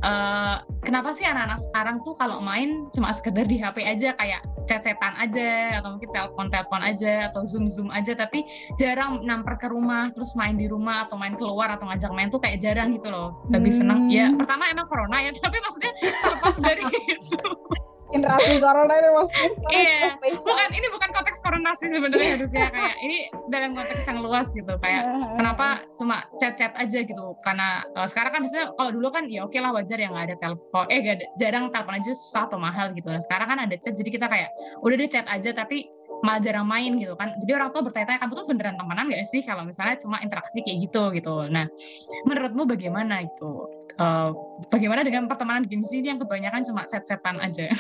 eh, 0.05 0.57
kenapa 0.85 1.17
sih 1.17 1.25
anak-anak 1.25 1.57
sekarang 1.73 1.97
tuh 2.05 2.13
kalau 2.21 2.45
main 2.45 2.85
cuma 2.93 3.17
sekedar 3.17 3.49
di 3.49 3.57
HP 3.57 3.81
aja 3.81 4.13
kayak 4.13 4.45
chat-chatan 4.65 5.13
aja 5.21 5.81
atau 5.81 5.97
mungkin 5.97 6.09
telepon-telepon 6.13 6.81
aja 6.81 7.29
atau 7.33 7.45
zoom-zoom 7.45 7.93
aja 7.93 8.17
tapi 8.17 8.45
jarang 8.81 9.21
namper 9.25 9.61
ke 9.61 9.69
rumah 9.69 10.09
terus 10.17 10.33
main 10.37 10.57
di 10.57 10.69
rumah 10.69 11.05
atau 11.09 11.17
main 11.21 11.37
keluar 11.37 11.69
atau 11.77 11.85
ngajak 11.89 12.13
main 12.17 12.33
tuh 12.33 12.41
kayak 12.41 12.61
jarang 12.65 12.93
gitu 12.97 13.13
loh 13.13 13.45
Hmm. 13.75 13.81
seneng. 13.83 14.01
Ya 14.07 14.31
pertama 14.31 14.71
emang 14.71 14.87
corona 14.87 15.19
ya 15.19 15.31
tapi 15.45 15.59
maksudnya 15.59 15.93
terlepas 15.99 16.57
dari 16.59 16.83
itu. 17.19 17.39
Generasi 18.05 18.63
corona 18.63 18.95
ini 18.95 19.09
maksudnya 19.11 19.51
Iya. 19.75 19.99
bukan 20.39 20.71
ini 20.71 20.87
bukan 20.87 21.11
konteks 21.11 21.39
corona 21.43 21.75
sih 21.75 21.91
sebenarnya 21.91 22.39
harusnya 22.39 22.71
kayak 22.71 22.95
ini 23.03 23.19
dalam 23.51 23.75
konteks 23.75 24.07
yang 24.07 24.23
luas 24.23 24.55
gitu 24.55 24.71
kayak 24.79 25.03
kenapa 25.35 25.83
cuma 25.99 26.23
chat-chat 26.39 26.71
aja 26.79 27.03
gitu 27.03 27.35
karena 27.43 27.83
eh, 27.91 28.07
sekarang 28.07 28.39
kan 28.39 28.41
misalnya 28.47 28.71
kalau 28.79 28.95
dulu 28.95 29.11
kan 29.11 29.27
ya 29.27 29.43
oke 29.43 29.59
lah 29.59 29.75
wajar 29.75 29.99
ya 29.99 30.15
nggak 30.15 30.31
ada 30.31 30.37
telepon 30.39 30.85
eh 30.95 30.99
gak 31.03 31.15
ada, 31.19 31.27
jarang 31.43 31.65
telepon 31.75 31.95
aja 31.99 32.11
susah 32.15 32.47
atau 32.47 32.59
mahal 32.63 32.95
gitu. 32.95 33.09
Nah 33.11 33.19
sekarang 33.19 33.49
kan 33.51 33.59
ada 33.67 33.75
chat 33.83 33.99
jadi 33.99 34.11
kita 34.15 34.27
kayak 34.31 34.51
udah 34.79 34.95
deh 34.95 35.11
chat 35.11 35.27
aja 35.27 35.51
tapi 35.51 35.91
malah 36.25 36.41
jarang 36.41 36.65
main 36.65 36.97
gitu 36.97 37.13
kan. 37.21 37.37
Jadi 37.37 37.53
orang 37.53 37.69
tua 37.71 37.85
bertanya-tanya 37.85 38.21
kamu 38.25 38.33
tuh 38.33 38.47
beneran 38.49 38.77
temenan 38.81 39.05
gak 39.13 39.29
sih 39.29 39.45
kalau 39.45 39.63
misalnya 39.69 40.01
cuma 40.01 40.17
interaksi 40.25 40.65
kayak 40.65 40.89
gitu? 40.89 41.13
Gitu. 41.13 41.35
Nah 41.53 41.69
menurutmu 42.25 42.65
bagaimana 42.65 43.21
gitu 43.29 43.69
Eh, 43.95 44.31
bagaimana 44.75 45.07
dengan 45.07 45.31
pertemanan 45.31 45.63
Gen 45.71 45.87
Z 45.87 45.95
ini 45.95 46.11
yang 46.11 46.19
kebanyakan 46.19 46.67
cuma 46.67 46.83
chat-chatan 46.91 47.39
aja? 47.39 47.71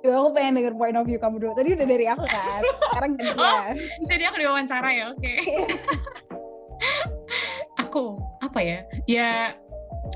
Duh, 0.00 0.12
aku 0.24 0.28
pengen 0.36 0.56
denger 0.60 0.74
point 0.76 0.96
of 0.96 1.04
view 1.04 1.20
kamu 1.20 1.36
dulu. 1.40 1.52
Tadi 1.52 1.76
udah 1.76 1.86
dari 1.88 2.06
aku 2.08 2.24
kan. 2.24 2.60
Sekarang 2.92 3.12
gantian. 3.20 3.74
jadi 4.08 4.22
aku 4.32 4.36
diwawancara 4.40 4.88
ya? 4.92 5.04
Oke. 5.12 5.34
Aku 7.84 8.18
apa 8.38 8.60
ya? 8.62 8.78
Ya 9.08 9.30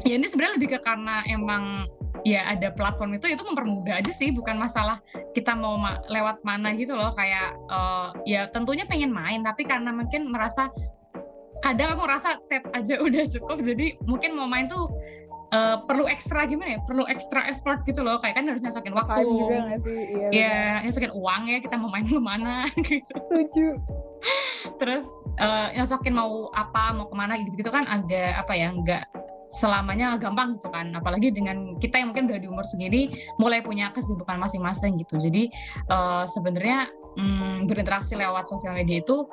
ya 0.06 0.14
ini 0.14 0.26
sebenarnya 0.30 0.60
lebih 0.60 0.76
ke 0.76 0.78
karena 0.84 1.24
emang 1.26 1.88
ya 2.28 2.44
ada 2.44 2.68
platform 2.68 3.16
itu 3.16 3.32
itu 3.32 3.40
mempermudah 3.40 4.04
aja 4.04 4.12
sih 4.12 4.28
bukan 4.28 4.60
masalah 4.60 5.00
kita 5.32 5.56
mau 5.56 5.80
ma- 5.80 5.96
lewat 6.06 6.44
mana 6.44 6.76
gitu 6.76 6.92
loh 6.92 7.16
kayak 7.16 7.56
eh, 7.56 8.08
ya 8.28 8.52
tentunya 8.52 8.84
pengen 8.84 9.08
main 9.08 9.40
tapi 9.40 9.64
karena 9.64 9.88
mungkin 9.88 10.28
merasa 10.28 10.68
kadang 11.58 11.96
aku 11.96 12.04
merasa 12.04 12.36
chat 12.44 12.62
aja 12.70 13.00
udah 13.06 13.24
cukup 13.26 13.64
jadi 13.64 13.96
mungkin 14.04 14.36
mau 14.36 14.44
main 14.44 14.68
tuh 14.68 14.92
eh, 15.50 15.76
perlu 15.88 16.04
ekstra 16.04 16.44
gimana 16.44 16.76
ya 16.76 16.80
perlu 16.84 17.08
ekstra 17.08 17.48
effort 17.48 17.80
gitu 17.82 18.04
loh 18.04 18.20
kayak 18.20 18.36
kan 18.36 18.44
harus 18.44 18.60
nyocokin 18.60 18.92
waktu 18.92 19.16
Time 19.16 19.32
juga 19.32 19.56
gak 19.64 19.80
sih? 19.80 19.96
Iya. 20.12 20.28
ya 20.28 20.52
benar. 20.52 20.78
nyocokin 20.84 21.12
uang 21.16 21.42
ya 21.48 21.58
kita 21.64 21.74
mau 21.80 21.88
main 21.88 22.04
ke 22.04 22.20
mana 22.20 22.54
gitu 22.84 23.12
Setuju. 23.16 23.66
terus 24.76 25.06
eh, 25.38 25.68
nyocokin 25.74 26.12
mau 26.12 26.52
apa 26.52 26.92
mau 26.92 27.08
ke 27.08 27.16
mana 27.16 27.40
gitu 27.40 27.54
gitu 27.56 27.70
kan 27.70 27.88
agak 27.88 28.36
apa 28.36 28.52
ya 28.52 28.68
nggak 28.70 29.04
selamanya 29.48 30.20
gampang 30.20 30.60
gitu 30.60 30.68
kan. 30.68 30.92
Apalagi 30.94 31.32
dengan 31.32 31.76
kita 31.80 31.98
yang 31.98 32.12
mungkin 32.12 32.28
udah 32.28 32.38
di 32.38 32.48
umur 32.48 32.64
segini 32.68 33.10
mulai 33.40 33.64
punya 33.64 33.90
kesibukan 33.96 34.36
masing-masing 34.36 35.00
gitu. 35.00 35.16
Jadi 35.16 35.48
eh, 35.88 36.24
sebenarnya 36.28 36.92
mm, 37.16 37.66
berinteraksi 37.66 38.14
lewat 38.14 38.46
sosial 38.46 38.76
media 38.76 39.00
itu 39.00 39.24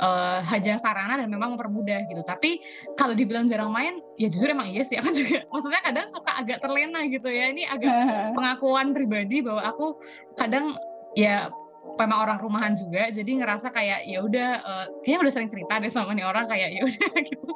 eh, 0.00 0.40
hanya 0.48 0.80
sarana 0.80 1.20
dan 1.20 1.28
memang 1.28 1.54
mempermudah 1.54 2.08
gitu. 2.08 2.24
Tapi 2.24 2.64
kalau 2.96 3.12
dibilang 3.12 3.46
jarang 3.46 3.70
main 3.70 4.00
ya 4.16 4.32
jujur 4.32 4.48
emang 4.48 4.72
iya 4.72 4.82
sih. 4.82 4.96
Aku 4.96 5.12
juga 5.12 5.44
maksudnya 5.52 5.84
kadang 5.84 6.06
suka 6.08 6.32
agak 6.40 6.58
terlena 6.64 7.04
gitu 7.06 7.28
ya. 7.28 7.52
Ini 7.52 7.68
agak 7.68 7.92
pengakuan 8.36 8.96
pribadi 8.96 9.44
bahwa 9.44 9.62
aku 9.68 10.00
kadang 10.34 10.74
ya 11.12 11.52
memang 11.96 12.18
orang 12.20 12.38
rumahan 12.38 12.72
juga 12.74 13.08
jadi 13.08 13.26
ngerasa 13.40 13.70
kayak 13.70 14.04
ya 14.04 14.18
udah 14.20 14.50
eh, 14.60 14.84
kayaknya 15.02 15.18
udah 15.24 15.32
sering 15.32 15.50
cerita 15.50 15.72
deh 15.78 15.88
sama 15.88 16.12
nih 16.12 16.26
orang 16.26 16.44
kayak 16.46 16.68
ya 16.74 16.82
udah 16.84 17.08
gitu. 17.30 17.50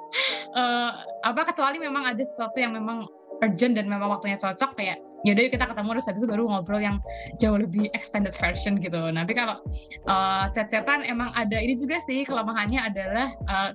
Eh, 0.52 0.90
apa 1.22 1.40
kecuali 1.44 1.76
memang 1.76 2.08
ada 2.08 2.22
sesuatu 2.22 2.56
yang 2.56 2.72
memang 2.72 3.04
urgent 3.42 3.74
dan 3.74 3.90
memang 3.90 4.08
waktunya 4.08 4.38
cocok 4.38 4.78
kayak 4.78 4.96
ya 5.22 5.34
udah 5.34 5.42
yuk 5.46 5.52
kita 5.54 5.66
ketemu 5.70 5.88
terus 5.94 6.06
habis 6.10 6.20
itu 6.22 6.28
baru 6.28 6.42
ngobrol 6.46 6.82
yang 6.82 6.96
jauh 7.38 7.54
lebih 7.54 7.86
extended 7.94 8.34
version 8.34 8.78
gitu. 8.78 8.98
Tapi 8.98 9.32
kalau 9.34 9.58
eh, 10.06 10.44
chat-chatan 10.50 11.02
emang 11.04 11.30
ada 11.34 11.58
ini 11.58 11.74
juga 11.74 11.98
sih 12.02 12.22
kelemahannya 12.22 12.80
adalah 12.82 13.28
eh, 13.30 13.70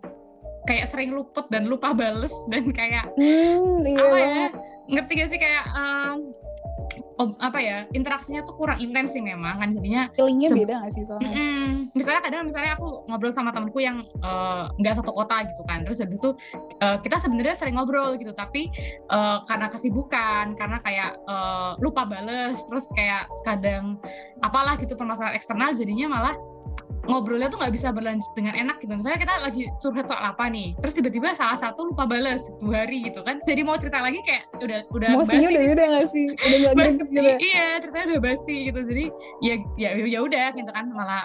kayak 0.67 0.91
sering 0.91 1.15
luput 1.15 1.48
dan 1.48 1.63
lupa 1.65 1.96
bales 1.96 2.36
dan 2.52 2.72
kayak 2.72 3.08
Hmm, 3.15 3.88
iya 3.88 4.04
apa 4.04 4.15
ya 4.15 4.28
banget. 4.28 4.52
ngerti 4.88 5.12
gak 5.15 5.30
sih? 5.32 5.39
Kayak 5.39 5.63
ob- 7.17 7.39
apa 7.41 7.60
ya 7.60 7.77
interaksinya 7.91 8.45
tuh 8.45 8.53
kurang 8.53 8.77
intens 8.77 9.13
sih 9.13 9.21
memang 9.21 9.58
kan 9.58 9.69
jadinya 9.73 10.10
Feelingnya 10.13 10.49
beda 10.53 10.75
gak 10.86 10.91
sih 10.93 11.03
soalnya? 11.03 11.30
mm-mm. 11.34 11.69
misalnya 11.97 12.21
kadang 12.21 12.45
misalnya 12.45 12.71
aku 12.77 13.06
ngobrol 13.10 13.34
sama 13.34 13.49
temenku 13.49 13.82
yang 13.82 14.06
eh, 14.21 14.63
nggak 14.77 14.95
satu 15.01 15.12
kota 15.12 15.43
gitu 15.49 15.62
kan 15.65 15.82
terus 15.84 15.97
habis 16.01 16.21
itu 16.21 16.32
eh, 16.80 16.97
kita 17.01 17.17
sebenarnya 17.17 17.56
sering 17.58 17.75
ngobrol 17.75 18.15
gitu 18.15 18.32
tapi 18.38 18.69
eh, 19.10 19.38
karena 19.49 19.67
kesibukan 19.67 20.53
karena 20.56 20.77
kayak 20.86 21.17
eh, 21.25 21.71
lupa 21.82 22.06
bales 22.06 22.62
terus 22.69 22.86
kayak 22.93 23.25
kadang 23.41 23.97
apalah 24.45 24.77
gitu 24.77 24.93
permasalahan 24.93 25.36
eksternal 25.36 25.73
jadinya 25.73 26.08
malah 26.08 26.36
ngobrolnya 27.08 27.48
tuh 27.48 27.58
nggak 27.58 27.74
bisa 27.74 27.89
berlanjut 27.96 28.32
dengan 28.36 28.54
enak 28.54 28.78
gitu 28.84 28.93
misalnya 28.93 29.20
kita 29.20 29.34
lagi 29.39 29.63
curhat 29.80 30.06
soal 30.06 30.24
apa 30.24 30.46
nih 30.52 30.76
terus 30.84 30.93
tiba-tiba 31.00 31.34
salah 31.34 31.56
satu 31.56 31.88
lupa 31.89 32.04
balas 32.04 32.43
dua 32.60 32.84
hari 32.86 33.08
gitu 33.08 33.24
kan 33.24 33.39
jadi 33.41 33.63
mau 33.63 33.80
cerita 33.80 34.04
lagi 34.04 34.20
kayak 34.28 34.43
udah 34.60 34.80
udah 34.91 35.10
basi 35.24 35.39
udah 35.39 35.52
nih. 35.52 35.67
beda 35.72 35.84
gak 35.88 36.08
sih? 36.12 36.28
Udah 36.36 36.58
gak 36.62 36.74
Basi, 36.80 37.02
gitu. 37.10 37.32
iya 37.41 37.67
ceritanya 37.82 38.06
udah 38.13 38.22
basi 38.22 38.56
gitu 38.70 38.80
jadi 38.84 39.06
ya 39.41 39.56
ya 39.80 39.89
ya 40.04 40.20
udah 40.22 40.48
gitu 40.54 40.72
kan 40.72 40.86
malah 40.91 41.24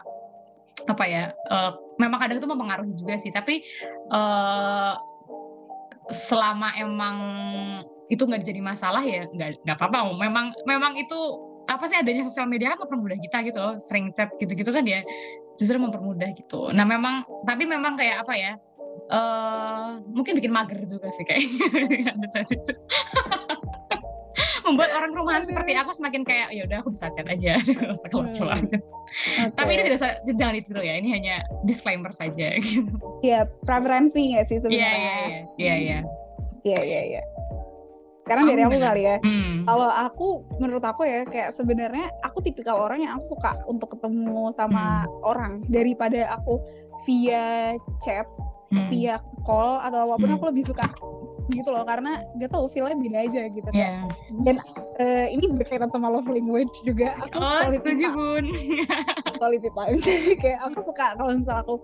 apa 0.89 1.05
ya 1.07 1.25
eh, 1.31 1.71
memang 1.99 2.19
kadang 2.19 2.39
itu 2.41 2.49
mempengaruhi 2.49 2.93
juga 2.97 3.15
sih 3.19 3.31
tapi 3.35 3.63
eh 4.11 4.95
selama 6.11 6.75
emang 6.77 7.17
itu 8.11 8.23
nggak 8.29 8.45
jadi 8.45 8.61
masalah 8.61 9.01
ya 9.01 9.25
nggak 9.31 9.65
nggak 9.65 9.77
apa-apa 9.79 10.13
memang 10.19 10.53
memang 10.69 10.93
itu 10.99 11.17
apa 11.71 11.85
sih 11.87 11.95
adanya 11.95 12.27
sosial 12.27 12.51
media 12.51 12.75
kan 12.75 12.83
mempermudah 12.83 13.19
kita 13.23 13.39
gitu 13.47 13.59
loh 13.63 13.75
sering 13.79 14.11
chat 14.11 14.35
gitu-gitu 14.39 14.71
kan 14.75 14.83
ya 14.83 15.01
justru 15.57 15.79
mempermudah 15.79 16.31
gitu. 16.35 16.71
Nah 16.75 16.83
memang 16.83 17.23
tapi 17.47 17.65
memang 17.69 17.95
kayak 17.95 18.27
apa 18.27 18.35
ya 18.35 18.53
eh 19.09 19.89
mungkin 20.11 20.37
bikin 20.37 20.53
mager 20.53 20.81
juga 20.85 21.09
sih 21.15 21.25
kayaknya. 21.25 22.13
Itu 22.51 22.73
membuat 24.67 24.91
orang 24.95 25.13
rumahan 25.13 25.43
seperti 25.43 25.75
aku 25.75 25.91
semakin 25.93 26.23
kayak 26.23 26.49
ya 26.55 26.63
udah 26.65 26.79
aku 26.83 26.95
bisa 26.95 27.11
chat 27.13 27.27
aja. 27.27 27.59
Nggak 27.67 27.93
usah 27.99 28.09
keluar-keluar. 28.09 28.59
Oke. 28.63 28.79
tapi 29.53 29.71
ini 29.77 29.83
tidak 29.93 30.25
jangan 30.41 30.55
ditiru 30.57 30.81
ya 30.81 30.95
ini 30.97 31.09
hanya 31.13 31.45
disclaimer 31.69 32.09
saja. 32.15 32.57
Gitu 32.57 32.89
Iya, 33.21 33.45
preferensi 33.67 34.33
gak 34.33 34.49
sih 34.49 34.57
iya 34.57 34.63
sebenarnya? 34.65 34.89
iya 34.97 35.15
iya 35.59 35.75
iya. 35.77 36.01
Iya 36.63 36.81
Iya, 36.83 37.01
iya, 37.19 37.23
sekarang 38.23 38.45
dari 38.47 38.63
aku 38.63 38.73
bener. 38.73 38.87
kali 38.87 39.03
ya 39.03 39.17
Hmm. 39.19 39.55
kalau 39.63 39.89
aku 39.89 40.27
menurut 40.57 40.81
aku 40.81 41.03
ya 41.03 41.21
kayak 41.25 41.51
sebenarnya 41.51 42.07
aku 42.23 42.39
tipikal 42.41 42.79
orang 42.81 43.03
yang 43.03 43.13
aku 43.17 43.27
suka 43.29 43.59
untuk 43.67 43.91
ketemu 43.91 44.51
sama 44.53 44.85
orang 45.21 45.61
daripada 45.67 46.31
aku 46.33 46.63
via 47.03 47.75
chat 47.99 48.27
Hmm. 48.69 48.89
via 48.89 49.19
call 49.43 49.77
atau 49.79 50.07
apa 50.07 50.17
pun 50.17 50.29
Hmm. 50.29 50.37
aku 50.37 50.45
lebih 50.49 50.65
suka 50.65 50.87
gitu 51.51 51.69
loh 51.69 51.83
karena 51.83 52.23
gak 52.35 52.49
tau 52.49 52.65
feelnya 52.67 52.97
beda 52.97 53.19
aja 53.21 53.43
gitu 53.47 53.69
kayak 53.69 54.07
Iya. 54.41 54.55
eh, 54.97 55.27
ini 55.29 55.45
berkaitan 55.51 55.91
sama 55.91 56.09
love 56.09 56.25
language 56.25 56.73
juga 56.81 57.19
aku 57.19 57.37
Oh, 57.37 57.69
setuju 57.69 58.07
bun. 58.09 58.45
quality 59.37 59.69
time 59.69 59.99
jadi 60.07 60.33
kayak 60.39 60.59
aku 60.65 60.79
suka 60.85 61.13
kalau 61.13 61.35
misal 61.35 61.59
aku 61.59 61.75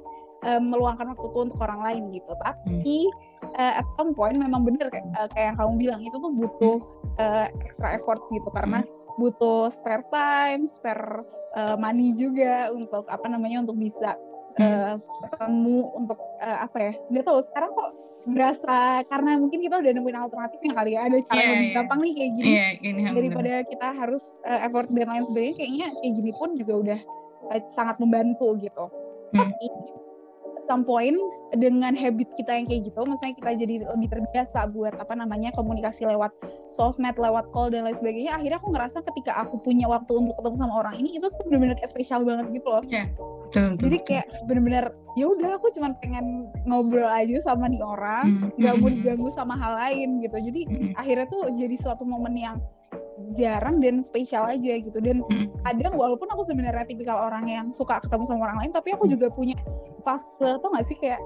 eh, 0.40 0.56
meluangkan 0.56 1.12
waktuku 1.12 1.38
untuk 1.44 1.58
orang 1.60 1.82
lain 1.82 2.02
gitu 2.10 2.30
tapi 2.38 3.10
eh, 3.56 3.72
at 3.78 3.86
some 3.94 4.12
point 4.12 4.36
memang 4.36 4.64
bener 4.64 4.88
kayak, 4.88 5.06
eh, 5.06 5.28
kayak 5.34 5.46
yang 5.52 5.56
kamu 5.58 5.72
bilang 5.78 6.00
itu 6.02 6.16
tuh 6.16 6.32
butuh 6.32 6.76
eh, 7.16 7.46
extra 7.64 7.94
effort 7.94 8.20
gitu 8.30 8.48
karena 8.50 8.82
butuh 9.16 9.68
spare 9.68 10.06
time 10.10 10.66
spare 10.66 11.22
eh, 11.56 11.76
money 11.76 12.14
juga 12.14 12.70
untuk 12.70 13.06
apa 13.06 13.26
namanya 13.26 13.62
untuk 13.66 13.78
bisa 13.78 14.14
eh, 14.56 14.94
ketemu 15.26 15.78
untuk 15.94 16.18
eh, 16.38 16.58
apa 16.62 16.78
ya 16.78 16.92
nggak 17.10 17.24
tahu 17.26 17.38
sekarang 17.42 17.70
kok 17.74 17.90
berasa 18.28 19.00
karena 19.08 19.40
mungkin 19.40 19.64
kita 19.64 19.80
udah 19.80 19.88
nemuin 19.88 20.18
alternatifnya 20.20 20.72
kali 20.76 20.90
ya 20.92 21.08
ada 21.08 21.16
cara 21.24 21.40
yang 21.40 21.52
lebih 21.56 21.70
iya. 21.72 21.76
gampang 21.80 22.00
nih 22.04 22.12
kayak 22.12 22.32
gini 22.36 22.48
Iya, 22.52 22.66
ini 22.76 22.84
yang 22.84 22.96
bener. 22.98 23.16
daripada 23.16 23.52
kita 23.64 23.88
harus 23.96 24.24
uh, 24.44 24.60
effort 24.68 24.88
dan 24.92 25.08
lain 25.08 25.24
sebagainya 25.24 25.54
kayaknya 25.56 25.86
kayak 25.96 26.12
gini 26.12 26.32
pun 26.36 26.50
juga 26.52 26.74
udah 26.76 27.00
uh, 27.48 27.60
sangat 27.72 27.96
membantu 27.96 28.52
gitu 28.60 28.86
Hmm. 29.28 29.44
tapi 29.44 29.66
some 30.68 30.84
point 30.84 31.16
dengan 31.56 31.96
habit 31.96 32.28
kita 32.36 32.52
yang 32.52 32.68
kayak 32.68 32.92
gitu 32.92 33.00
misalnya 33.08 33.34
kita 33.40 33.50
jadi 33.56 33.74
lebih 33.96 34.08
terbiasa 34.12 34.68
buat 34.70 34.92
apa 35.00 35.16
namanya 35.16 35.48
komunikasi 35.56 36.04
lewat 36.04 36.30
sosmed 36.68 37.16
lewat 37.16 37.48
call 37.56 37.72
dan 37.72 37.88
lain 37.88 37.96
sebagainya. 37.96 38.36
Akhirnya 38.36 38.60
aku 38.60 38.70
ngerasa 38.76 39.00
ketika 39.08 39.32
aku 39.40 39.56
punya 39.64 39.88
waktu 39.88 40.12
untuk 40.12 40.36
ketemu 40.36 40.56
sama 40.60 40.74
orang 40.84 40.94
ini 41.00 41.16
itu 41.16 41.26
tuh 41.32 41.42
bener-bener 41.48 41.74
kayak 41.80 41.90
spesial 41.90 42.22
banget 42.22 42.52
gitu 42.52 42.68
loh. 42.68 42.84
Betul, 42.84 43.08
betul, 43.48 43.64
jadi 43.88 43.96
kayak 44.04 44.26
bener-bener 44.44 44.84
ya 45.16 45.24
udah 45.26 45.56
aku 45.56 45.72
cuman 45.72 45.96
pengen 46.04 46.46
ngobrol 46.68 47.08
aja 47.08 47.40
sama 47.42 47.66
nih 47.66 47.80
orang 47.80 48.20
Hmm, 48.28 48.50
nggak 48.60 48.74
hmm, 48.76 48.82
mau 48.82 48.88
hmm, 48.90 48.96
diganggu 49.00 49.28
sama 49.32 49.54
hal 49.56 49.72
lain 49.78 50.20
gitu. 50.20 50.36
Jadi 50.36 50.60
hmm, 50.68 50.92
akhirnya 51.00 51.26
tuh 51.32 51.42
jadi 51.56 51.76
suatu 51.80 52.04
momen 52.04 52.34
yang 52.36 52.56
jarang 53.34 53.82
dan 53.82 54.00
spesial 54.00 54.46
aja 54.46 54.78
gitu 54.78 54.98
dan 54.98 55.20
hmm. 55.26 55.50
kadang 55.62 55.94
walaupun 55.94 56.26
aku 56.30 56.46
sebenarnya 56.46 56.86
tipikal 56.86 57.28
orang 57.28 57.44
yang 57.46 57.66
suka 57.68 57.98
ketemu 58.00 58.24
sama 58.24 58.46
orang 58.46 58.58
lain 58.64 58.72
tapi 58.72 58.94
aku 58.94 59.04
Hmm. 59.04 59.14
juga 59.18 59.26
punya 59.28 59.56
fase 60.02 60.56
tau 60.58 60.70
gak 60.70 60.86
sih 60.86 60.96
kayak 60.96 61.18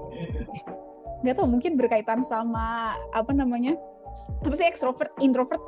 nggak 1.23 1.35
tau 1.39 1.47
mungkin 1.47 1.79
berkaitan 1.79 2.19
sama 2.21 2.93
apa 3.13 3.31
namanya 3.31 3.77
apa 4.43 4.55
sih 4.55 4.67
extrovert 4.67 5.11
introvert 5.19 5.61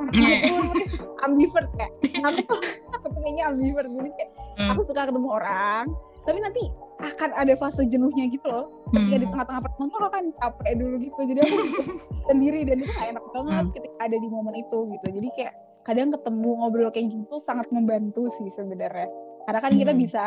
ambivert 1.23 1.69
kayak 1.79 1.91
aku 2.21 2.39
tuh 2.45 2.59
aku 2.95 3.05
tuh 3.07 3.19
kayaknya 3.23 3.43
ambivert 3.49 3.89
jadi 3.89 4.11
kayak 4.13 4.31
Hmm. 4.55 4.71
aku 4.71 4.87
suka 4.87 5.11
ketemu 5.11 5.27
orang 5.35 5.83
tapi 6.23 6.39
nanti 6.39 6.63
akan 6.95 7.35
ada 7.35 7.53
fase 7.59 7.83
jenuhnya 7.85 8.31
gitu 8.31 8.47
loh 8.47 8.71
ketika 8.95 9.15
di 9.19 9.27
Hmm. 9.27 9.33
tengah-tengah 9.35 9.61
pertemuan 9.67 9.89
tuh 9.91 9.99
kan 10.07 10.25
capek 10.31 10.71
dulu 10.79 10.95
gitu 11.03 11.19
jadi 11.27 11.39
aku 11.43 11.55
sendiri 12.31 12.63
dan 12.63 12.79
itu 12.79 12.87
gak 12.89 13.09
enak 13.11 13.25
banget 13.35 13.63
Hmm. 13.67 13.73
ketika 13.75 13.95
ada 13.99 14.15
di 14.15 14.27
momen 14.31 14.55
itu 14.55 14.77
gitu 14.95 15.07
jadi 15.11 15.27
kayak 15.35 15.53
kadang 15.85 16.09
ketemu 16.09 16.49
ngobrol 16.59 16.89
kayak 16.89 17.13
gitu 17.13 17.37
sangat 17.37 17.69
membantu 17.69 18.25
sih 18.33 18.49
sebenarnya 18.49 19.05
karena 19.45 19.59
kan 19.61 19.71
kita 19.77 19.93
Hmm. 19.93 20.01
bisa 20.01 20.21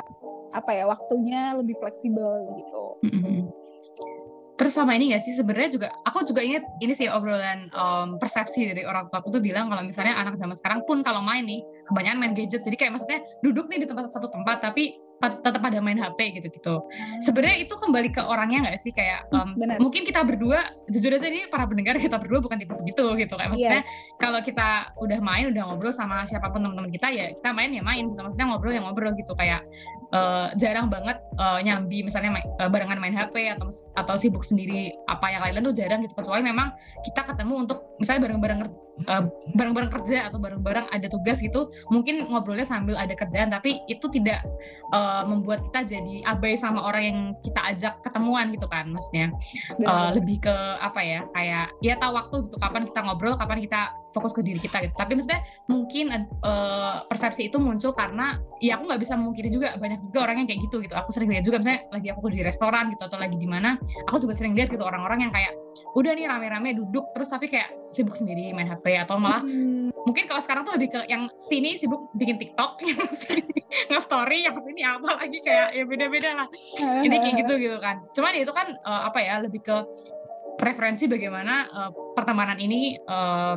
apa 0.55 0.71
ya 0.73 0.87
waktunya 0.87 1.53
lebih 1.59 1.77
fleksibel 1.77 2.47
gitu 2.57 2.85
Mm-mm. 3.05 3.51
Terus 4.59 4.75
sama 4.75 4.99
ini 4.99 5.15
gak 5.15 5.23
sih 5.23 5.39
sebenarnya 5.39 5.71
juga 5.71 5.89
aku 6.03 6.27
juga 6.27 6.43
inget 6.43 6.67
ini 6.83 6.91
sih 6.91 7.07
obrolan 7.07 7.71
em, 7.71 8.09
persepsi 8.19 8.67
dari 8.67 8.83
orang 8.83 9.07
tua 9.07 9.23
aku 9.23 9.31
tuh 9.31 9.39
bilang 9.39 9.71
kalau 9.71 9.87
misalnya 9.87 10.19
anak 10.19 10.35
zaman 10.35 10.59
sekarang 10.59 10.83
pun 10.83 11.07
kalau 11.07 11.23
main 11.23 11.47
nih 11.47 11.63
kebanyakan 11.87 12.19
main 12.19 12.35
gadget 12.35 12.67
jadi 12.67 12.75
kayak 12.75 12.99
maksudnya 12.99 13.23
duduk 13.47 13.71
nih 13.71 13.83
di 13.83 13.87
tempat 13.87 14.11
satu 14.11 14.27
tempat 14.27 14.59
tapi 14.59 14.99
tetap 15.19 15.59
pada 15.59 15.83
main 15.83 15.99
HP 15.99 16.39
gitu-gitu. 16.39 16.79
Sebenarnya 17.19 17.67
itu 17.67 17.75
kembali 17.75 18.15
ke 18.15 18.23
orangnya 18.23 18.71
nggak 18.71 18.79
sih 18.79 18.91
kayak 18.91 19.27
Benar. 19.29 19.83
mungkin 19.83 20.07
kita 20.07 20.23
berdua 20.23 20.63
jujur 20.87 21.11
aja 21.11 21.27
ini 21.27 21.51
para 21.51 21.67
pendengar 21.67 21.99
kita 21.99 22.17
berdua 22.17 22.39
bukan 22.39 22.55
tipe 22.55 22.71
begitu 22.71 23.03
gitu 23.19 23.35
kayak 23.35 23.51
maksudnya 23.51 23.83
Yes. 23.83 23.91
kalau 24.17 24.39
kita 24.39 24.95
udah 24.95 25.19
main 25.19 25.51
udah 25.51 25.63
ngobrol 25.67 25.91
sama 25.91 26.23
siapa 26.23 26.49
pun 26.49 26.63
teman-teman 26.63 26.89
kita 26.89 27.11
ya 27.11 27.35
kita 27.35 27.51
main 27.51 27.71
ya 27.71 27.83
main 27.83 28.07
gitu 28.07 28.21
maksudnya 28.21 28.47
ngobrol 28.47 28.71
ya 28.71 28.81
ngobrol 28.81 29.11
gitu 29.13 29.35
kayak 29.35 29.67
eh, 30.09 30.47
jarang 30.55 30.87
banget 30.87 31.19
eh, 31.35 31.59
nyambi 31.63 32.01
misalnya 32.01 32.31
main- 32.33 32.47
eh, 32.49 32.71
barengan 32.71 32.99
main 32.99 33.13
HP 33.13 33.35
atau 33.53 33.67
atau 33.95 34.15
sibuk 34.15 34.43
sendiri 34.43 34.95
apa 35.05 35.27
yang 35.29 35.43
lain-lain 35.43 35.67
tuh 35.67 35.77
jarang 35.77 36.01
gitu 36.01 36.15
kecuali 36.15 36.41
memang 36.41 36.71
kita 37.03 37.27
ketemu 37.27 37.67
untuk 37.67 37.79
misalnya 37.99 38.23
bareng-bareng 38.25 38.61
eh, 39.05 39.23
bareng-bareng 39.53 39.91
kerja 39.93 40.31
atau 40.31 40.39
bareng-bareng 40.39 40.87
ada 40.89 41.07
tugas 41.07 41.39
gitu 41.39 41.69
mungkin 41.89 42.27
ngobrolnya 42.27 42.65
sambil 42.65 42.95
ada 42.95 43.13
kerjaan 43.13 43.49
tapi 43.49 43.83
itu 43.87 44.07
tidak 44.09 44.47
eh, 45.09 45.25
membuat 45.25 45.65
kita 45.65 45.81
jadi 45.89 46.15
abai 46.29 46.55
sama 46.55 46.85
orang 46.85 47.03
yang 47.03 47.21
kita 47.41 47.61
ajak 47.75 47.95
ketemuan 48.05 48.53
gitu 48.53 48.69
kan 48.69 48.93
maksudnya. 48.93 49.33
Uh, 49.81 50.13
lebih 50.13 50.45
ke 50.45 50.55
apa 50.79 51.01
ya 51.01 51.21
kayak 51.33 51.67
ya 51.81 51.95
tahu 51.97 52.13
waktu 52.13 52.37
gitu 52.49 52.57
kapan 52.61 52.83
kita 52.85 53.01
ngobrol 53.05 53.35
kapan 53.41 53.59
kita 53.65 53.81
fokus 54.15 54.33
ke 54.33 54.41
diri 54.41 54.61
kita 54.61 54.81
gitu. 54.85 54.95
Tapi 54.97 55.13
maksudnya 55.19 55.41
mungkin 55.69 56.13
uh, 56.45 57.05
persepsi 57.07 57.53
itu 57.53 57.61
muncul 57.61 57.93
karena 57.93 58.41
ya 58.63 58.79
aku 58.79 58.89
nggak 58.89 59.01
bisa 59.03 59.15
memungkiri 59.19 59.49
juga 59.53 59.75
banyak 59.77 60.01
juga 60.11 60.29
orang 60.29 60.45
yang 60.45 60.49
kayak 60.49 60.61
gitu 60.69 60.77
gitu. 60.85 60.95
Aku 60.97 61.11
sering 61.13 61.29
lihat 61.33 61.45
juga 61.45 61.61
misalnya 61.61 61.83
lagi 61.93 62.09
aku 62.13 62.29
di 62.33 62.41
restoran 62.45 62.93
gitu 62.95 63.03
atau 63.05 63.19
lagi 63.19 63.37
di 63.37 63.49
mana 63.49 63.77
aku 64.09 64.17
juga 64.23 64.35
sering 64.35 64.57
lihat 64.57 64.73
gitu 64.73 64.85
orang-orang 64.85 65.29
yang 65.29 65.33
kayak 65.33 65.53
udah 65.95 66.13
nih 66.15 66.27
rame-rame 66.27 66.75
duduk 66.75 67.11
terus 67.15 67.29
tapi 67.31 67.47
kayak 67.49 67.71
sibuk 67.89 68.15
sendiri 68.19 68.53
main 68.53 68.69
HP 68.69 69.01
atau 69.01 69.17
malah 69.17 69.41
Hmm, 69.49 69.89
mungkin 70.05 70.29
kalau 70.29 70.43
sekarang 70.45 70.63
tuh 70.67 70.77
lebih 70.77 70.93
ke 70.93 71.01
yang 71.09 71.31
sini 71.39 71.79
sibuk 71.79 72.13
bikin 72.13 72.37
TikTok 72.37 72.81
yang 72.91 73.09
sini 73.17 73.49
nge-story 73.89 74.45
yang 74.45 74.57
sini 74.61 74.83
apa 74.85 75.09
lagi 75.25 75.39
kayak 75.41 75.73
ya 75.73 75.85
beda-beda 75.89 76.31
lah. 76.45 76.49
Ini 76.79 77.17
kayak 77.17 77.35
gitu 77.47 77.55
gitu 77.57 77.79
kan. 77.81 78.05
Cuman 78.13 78.33
itu 78.37 78.53
kan 78.53 78.77
eh, 78.77 79.03
apa 79.09 79.19
ya 79.25 79.41
lebih 79.41 79.65
ke 79.65 79.77
preferensi 80.59 81.07
bagaimana 81.07 81.55
eh, 81.65 81.91
pertemanan 82.13 82.59
ini 82.59 82.99
eh, 82.99 83.55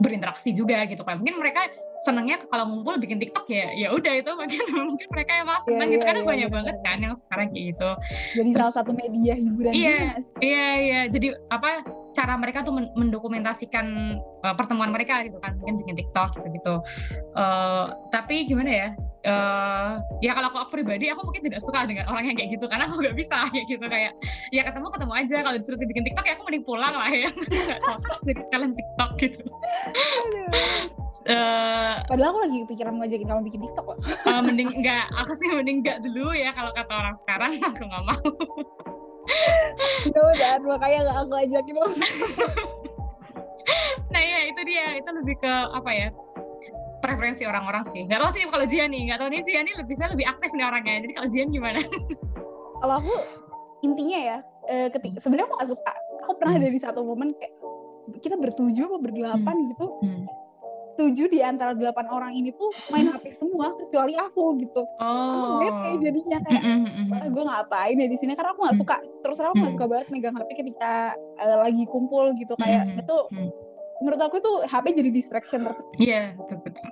berinteraksi 0.00 0.50
juga 0.50 0.82
gitu 0.84 1.04
kan 1.04 1.20
mungkin 1.20 1.36
mereka 1.38 1.68
senangnya 2.00 2.36
kalau 2.44 2.68
ngumpul 2.68 2.96
bikin 2.96 3.16
TikTok 3.16 3.48
ya 3.48 3.72
ya 3.72 3.88
udah 3.88 4.12
itu 4.12 4.28
mungkin 4.40 4.60
mungkin 4.72 5.08
mereka 5.08 5.32
emang 5.40 5.56
Iya, 5.56 5.64
senang 5.64 5.88
iya, 5.88 5.94
gitu 5.94 6.04
karena 6.04 6.20
iya, 6.20 6.26
banyak 6.26 6.48
benar, 6.48 6.56
banget 6.58 6.76
benar. 6.76 6.84
kan 6.86 6.98
yang 7.00 7.14
sekarang 7.16 7.46
kayak 7.48 7.64
gitu 7.72 7.90
jadi 8.34 8.48
Terus- 8.50 8.60
salah 8.60 8.74
satu 8.74 8.92
media 8.92 9.34
hiburan 9.36 9.72
Iya. 9.72 9.96
juga 9.96 10.12
sih? 10.12 10.24
Iya 10.42 10.68
iya, 10.76 11.00
jadi 11.06 11.26
apa 11.48 11.68
cara 12.14 12.34
mereka 12.36 12.62
tuh 12.62 12.70
men- 12.72 12.92
mendokumentasikan 12.94 13.86
uh, 14.40 14.54
pertemuan 14.54 14.88
mereka 14.88 15.24
gitu 15.24 15.34
kan, 15.40 15.58
mungkin 15.58 15.82
bikin 15.82 15.94
TikTok 15.98 16.38
gitu 16.38 16.48
gitu. 16.52 16.74
Uh, 17.34 17.90
tapi 18.08 18.46
gimana 18.46 18.70
ya? 18.70 18.88
Uh, 19.24 20.04
ya 20.20 20.36
kalau 20.36 20.52
aku 20.52 20.68
pribadi 20.68 21.08
aku 21.08 21.24
mungkin 21.24 21.48
tidak 21.48 21.64
suka 21.64 21.88
dengan 21.88 22.04
orang 22.12 22.28
yang 22.28 22.36
kayak 22.36 22.60
gitu 22.60 22.68
karena 22.68 22.84
aku 22.84 23.00
nggak 23.00 23.16
bisa 23.16 23.36
kayak 23.56 23.66
gitu 23.72 23.86
kayak 23.88 24.12
ya 24.52 24.62
ketemu 24.68 24.86
ketemu 24.92 25.12
aja. 25.16 25.36
Kalau 25.40 25.56
disuruh 25.56 25.80
bikin 25.80 26.04
TikTok 26.04 26.24
ya 26.28 26.32
aku 26.36 26.44
mending 26.44 26.64
pulang 26.68 26.92
lah 26.92 27.08
ya. 27.08 27.28
Nggak 27.68 27.80
cocok 27.88 28.18
jadi 28.28 28.42
talent 28.52 28.74
TikTok 28.76 29.10
gitu. 29.16 29.42
Uh, 31.24 32.04
padahal 32.04 32.36
aku 32.36 32.40
lagi 32.44 32.56
kepikiran 32.68 32.92
mau 32.92 33.00
ngajakin 33.08 33.28
kamu 33.32 33.42
bikin 33.48 33.60
TikTok 33.64 33.86
loh 33.88 33.98
uh, 34.28 34.44
mending 34.44 34.68
enggak 34.76 35.08
aku 35.16 35.32
sih 35.32 35.48
mending 35.48 35.80
enggak 35.80 36.04
dulu 36.04 36.36
ya 36.36 36.52
kalau 36.52 36.68
kata 36.76 36.92
orang 36.92 37.16
sekarang 37.16 37.56
aku 37.72 37.80
nggak 37.80 38.04
mau. 38.04 38.28
mudah-mudahan 40.04 40.60
makanya 40.68 40.98
nggak 41.08 41.18
aku 41.24 41.34
ajakin. 41.48 41.74
Nah 44.12 44.20
ya 44.20 44.38
itu 44.52 44.60
dia, 44.68 45.00
itu 45.00 45.10
lebih 45.16 45.36
ke 45.40 45.52
apa 45.72 45.90
ya 45.96 46.08
preferensi 47.04 47.44
orang-orang 47.44 47.84
sih. 47.92 48.08
Gak 48.08 48.16
tau 48.16 48.30
sih 48.32 48.40
kalau 48.48 48.64
Jian 48.64 48.88
nih, 48.88 49.12
gak 49.12 49.20
tau 49.20 49.28
nih 49.28 49.44
Jian 49.44 49.62
nih 49.62 49.76
lebih 49.76 49.94
saya 49.94 50.08
lebih 50.16 50.24
aktif 50.24 50.50
nih 50.50 50.64
orangnya. 50.64 51.04
Jadi 51.04 51.12
kalau 51.12 51.28
Jian 51.28 51.48
gimana? 51.52 51.78
kalau 52.80 52.94
aku 53.00 53.14
intinya 53.80 54.18
ya 54.18 54.36
eh, 54.64 54.88
ketika 54.88 55.20
sebenarnya 55.20 55.46
aku 55.46 55.56
gak 55.56 55.70
suka 55.70 55.92
aku 56.20 56.32
pernah 56.40 56.56
Hmm. 56.56 56.64
ada 56.64 56.72
di 56.72 56.80
satu 56.80 57.00
momen 57.04 57.36
kayak 57.36 57.52
kita 58.20 58.36
bertujuh 58.36 58.84
atau 58.86 58.96
berdelapan 58.96 59.56
gitu 59.68 59.86
Hmm. 60.00 60.24
tujuh 60.94 61.26
di 61.26 61.42
antara 61.42 61.74
delapan 61.74 62.06
orang 62.06 62.32
ini 62.32 62.54
tuh 62.54 62.70
main 62.86 63.04
HP 63.04 63.34
semua 63.34 63.74
kecuali 63.74 64.14
aku 64.14 64.56
gitu 64.56 64.84
aku 64.96 65.36
Oh. 65.36 65.58
bete 65.58 65.90
jadinya 66.00 66.38
kayak 66.40 66.62
Mm, 66.62 66.70
mm, 66.70 66.86
mm, 66.86 67.06
"Wah, 67.10 67.20
mm. 67.20 67.30
gue 67.30 67.44
ngapain 67.44 67.96
ya 67.98 68.06
di 68.06 68.14
sini 68.14 68.32
karena 68.32 68.52
aku 68.52 68.60
nggak 68.62 68.72
Hmm. 68.72 68.84
suka 68.84 68.96
terus 69.20 69.36
terang 69.36 69.50
aku 69.50 69.58
nggak 69.58 69.68
Hmm. 69.68 69.76
suka 69.76 69.86
banget 69.90 70.06
megang 70.08 70.34
HP 70.34 70.50
ketika 70.54 70.92
eh, 71.36 71.56
lagi 71.58 71.84
kumpul 71.84 72.24
gitu 72.36 72.54
kayak 72.54 72.84
Hmm. 72.86 73.00
itu 73.00 73.16
Hmm. 73.28 73.50
Menurut 74.04 74.20
aku 74.20 74.36
tuh 74.38 74.62
HP 74.62 74.94
jadi 74.94 75.08
distraction 75.08 75.64
terus 75.64 75.80
Iya, 75.96 76.36
betul 76.36 76.60
betul. 76.60 76.84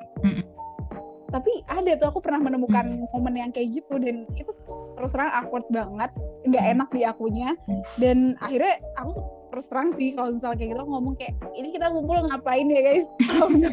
tapi 1.28 1.50
ada 1.64 1.90
tuh 1.94 2.06
aku 2.08 2.18
pernah 2.20 2.42
menemukan 2.42 2.84
Hmm. 2.84 3.06
momen 3.10 3.34
yang 3.38 3.50
kayak 3.50 3.74
gitu 3.74 3.96
dan 3.96 4.26
itu 4.32 4.50
terus 4.92 5.10
terang 5.10 5.30
awkward 5.30 5.64
banget 5.68 6.10
nggak 6.42 6.62
Hmm. 6.62 6.72
enak 6.74 6.88
di 6.90 7.00
akunya 7.02 7.48
Hmm. 7.62 7.80
dan 7.96 8.16
akhirnya 8.38 8.78
aku 8.96 9.10
terus 9.48 9.66
terang 9.66 9.92
sih 9.92 10.12
kalau 10.12 10.30
misalnya 10.30 10.56
kayak 10.56 10.70
gitu 10.70 10.80
aku 10.80 10.90
ngomong 10.90 11.14
kayak 11.14 11.32
ini 11.52 11.68
kita 11.70 11.88
ngumpul 11.88 12.18
ngapain 12.22 12.66
ya 12.66 12.80
guys 12.82 13.06
Oh, 13.38 13.48
no. 13.48 13.68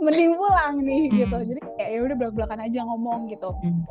mending 0.00 0.34
pulang 0.34 0.74
nih 0.80 1.02
Hmm. 1.06 1.14
gitu 1.18 1.36
jadi 1.46 1.60
kayak 1.76 1.88
ya 1.90 1.98
udah 2.02 2.16
belak 2.16 2.32
belakan 2.34 2.58
aja 2.62 2.78
ngomong 2.82 3.20
gitu 3.28 3.50
Hmm. 3.60 3.82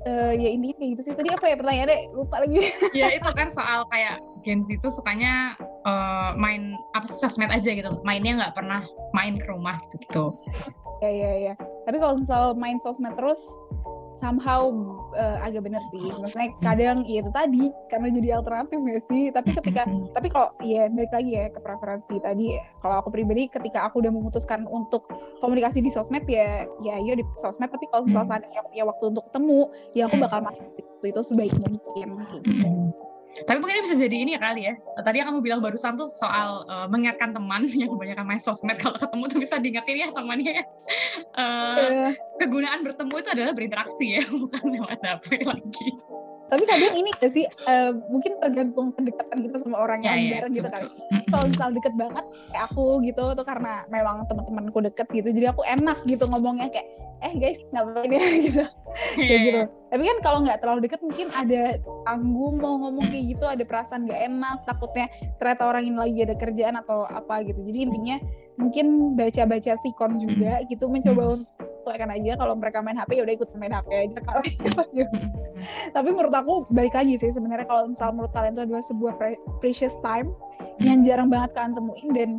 Eh, 0.00 0.32
ya 0.34 0.48
intinya 0.48 0.74
kayak 0.74 0.88
gitu 0.90 1.00
sih 1.04 1.12
tadi 1.12 1.28
apa 1.28 1.44
ya 1.44 1.54
pertanyaannya 1.54 1.96
lupa 2.10 2.40
lagi 2.40 2.72
Ya 2.90 3.06
itu 3.12 3.30
kan 3.30 3.46
soal 3.48 3.84
kayak 3.86 4.16
Gen 4.42 4.60
Z 4.64 4.80
itu 4.80 4.88
sukanya 4.88 5.54
uh, 5.84 6.32
main 6.36 6.76
apa 6.96 7.06
sosmed 7.08 7.52
aja 7.52 7.70
gitu. 7.70 7.90
Mainnya 8.02 8.40
nggak 8.40 8.54
pernah 8.56 8.82
main 9.12 9.36
ke 9.36 9.46
rumah 9.48 9.80
gitu. 9.92 10.00
Gitu 10.08 10.24
ya 11.00 11.10
ya 11.10 11.32
ya. 11.50 11.54
Tapi 11.88 11.96
kalau 11.96 12.20
misal 12.20 12.52
main 12.54 12.76
sosmed 12.76 13.16
terus 13.16 13.40
somehow 14.20 14.68
uh, 15.16 15.40
agak 15.40 15.64
bener 15.64 15.80
sih. 15.88 16.12
Maksudnya 16.20 16.52
kadang 16.60 17.08
ya 17.08 17.24
itu 17.24 17.32
tadi 17.32 17.72
karena 17.88 18.08
jadi 18.12 18.28
alternatif 18.36 18.76
gak 18.76 19.02
sih? 19.08 19.32
Tapi 19.32 19.56
ketika 19.56 19.88
tapi 20.12 20.28
kalau 20.28 20.52
ya 20.60 20.92
balik 20.92 21.08
lagi 21.08 21.30
ya 21.40 21.48
ke 21.48 21.60
preferensi 21.64 22.20
tadi. 22.20 22.60
Kalau 22.84 23.00
aku 23.00 23.08
pribadi 23.08 23.48
ketika 23.48 23.88
aku 23.88 24.04
udah 24.04 24.12
memutuskan 24.12 24.68
untuk 24.68 25.08
komunikasi 25.40 25.80
di 25.80 25.88
sosmed 25.88 26.28
ya 26.28 26.68
ya 26.84 27.00
ya 27.00 27.16
di 27.16 27.24
sosmed. 27.32 27.72
Tapi 27.72 27.88
kalau 27.88 28.04
misalnya 28.04 28.36
seandainya 28.36 28.60
punya 28.68 28.84
waktu 28.84 29.04
untuk 29.08 29.24
ketemu 29.32 29.60
ya 29.96 30.02
aku 30.04 30.16
bakal 30.20 30.40
makin 30.44 30.64
itu 30.76 31.04
itu 31.08 31.20
sebaik 31.24 31.54
mungkin. 31.56 32.08
Gitu. 32.44 32.68
Tapi 33.30 33.56
mungkin 33.62 33.80
ini 33.80 33.82
bisa 33.86 33.96
jadi 33.96 34.16
ini 34.16 34.30
ya 34.34 34.40
kali 34.42 34.62
ya. 34.66 34.74
Tadi 35.00 35.16
yang 35.22 35.28
kamu 35.32 35.40
bilang 35.40 35.60
barusan 35.62 35.94
tuh 35.94 36.10
soal 36.10 36.66
uh, 36.66 36.86
mengingatkan 36.90 37.30
teman 37.30 37.64
yang 37.80 37.90
kebanyakan 37.94 38.24
main 38.26 38.42
sosmed 38.42 38.76
kalau 38.76 38.98
ketemu 38.98 39.24
tuh 39.30 39.38
bisa 39.38 39.54
diingetin 39.62 39.96
ya 39.96 40.08
temannya 40.10 40.52
ya. 40.60 40.64
Uh. 41.38 42.10
Kegunaan 42.42 42.82
bertemu 42.82 43.14
itu 43.20 43.30
adalah 43.30 43.52
berinteraksi 43.54 44.06
ya, 44.18 44.22
bukan 44.42 44.64
lewat 44.66 44.98
HP 45.00 45.46
lagi. 45.46 45.88
Tapi 46.50 46.64
kadang 46.66 46.94
ini 46.98 47.10
gak 47.14 47.30
sih, 47.30 47.46
uh, 47.70 47.94
mungkin 48.10 48.42
tergantung 48.42 48.90
kedekatan 48.90 49.38
kita 49.46 49.56
sama 49.62 49.78
orang 49.78 50.02
yang 50.02 50.18
ya, 50.18 50.42
bareng 50.42 50.52
gitu 50.58 50.66
kali. 50.66 50.88
Kalau 51.30 51.44
misal 51.46 51.68
deket 51.72 51.94
banget 51.94 52.24
kayak 52.50 52.64
aku 52.70 53.00
gitu 53.06 53.24
tuh 53.38 53.46
karena 53.46 53.86
memang 53.88 54.26
teman-temanku 54.26 54.78
deket 54.82 55.06
gitu, 55.14 55.28
jadi 55.30 55.54
aku 55.54 55.62
enak 55.64 56.02
gitu 56.04 56.26
ngomongnya 56.26 56.68
kayak 56.68 56.88
eh 57.20 57.36
guys 57.36 57.60
ngapain 57.70 58.10
ya? 58.10 58.22
gitu. 58.48 58.64
Kayak 59.14 59.28
iya, 59.28 59.36
gitu. 59.44 59.62
Tapi 59.92 60.02
kan 60.08 60.18
kalau 60.24 60.38
nggak 60.42 60.58
terlalu 60.64 60.80
deket 60.88 61.00
mungkin 61.04 61.28
ada 61.36 61.62
tanggung 62.08 62.56
mau 62.58 62.74
ngomong 62.80 63.06
kayak 63.12 63.24
gitu 63.36 63.44
ada 63.44 63.64
perasaan 63.64 64.08
nggak 64.08 64.20
enak 64.32 64.58
takutnya 64.64 65.06
ternyata 65.36 65.62
orang 65.68 65.84
ini 65.84 65.96
lagi 66.00 66.18
ada 66.24 66.34
kerjaan 66.36 66.74
atau 66.80 67.04
apa 67.06 67.44
gitu. 67.44 67.60
Jadi 67.60 67.78
intinya 67.86 68.16
mungkin 68.56 69.16
baca-baca 69.16 69.72
sikon 69.80 70.20
juga 70.20 70.64
gitu 70.68 70.88
mencoba 70.88 71.22
hmm. 71.22 71.34
untuk 71.40 71.69
sesuaikan 71.80 72.12
aja. 72.12 72.36
Kalau 72.36 72.54
mereka 72.56 72.84
main 72.84 72.96
HP 73.00 73.10
ya 73.18 73.22
udah 73.26 73.34
ikut 73.40 73.48
main 73.56 73.74
HP 73.74 73.88
aja 73.96 74.18
kalau 74.22 74.42
gitu. 74.96 75.18
tapi 75.96 76.08
menurut 76.12 76.32
aku 76.32 76.64
balik 76.72 76.94
lagi 76.96 77.20
sih 77.20 77.30
sebenarnya 77.32 77.68
kalau 77.68 77.88
misal 77.90 78.12
menurut 78.12 78.32
kalian 78.32 78.56
itu 78.56 78.62
adalah 78.64 78.84
sebuah 78.84 79.12
precious 79.60 79.96
time 80.00 80.32
yang 80.80 81.04
jarang 81.04 81.28
banget 81.28 81.52
kalian 81.52 81.74
temuin 81.76 82.08
dan 82.16 82.30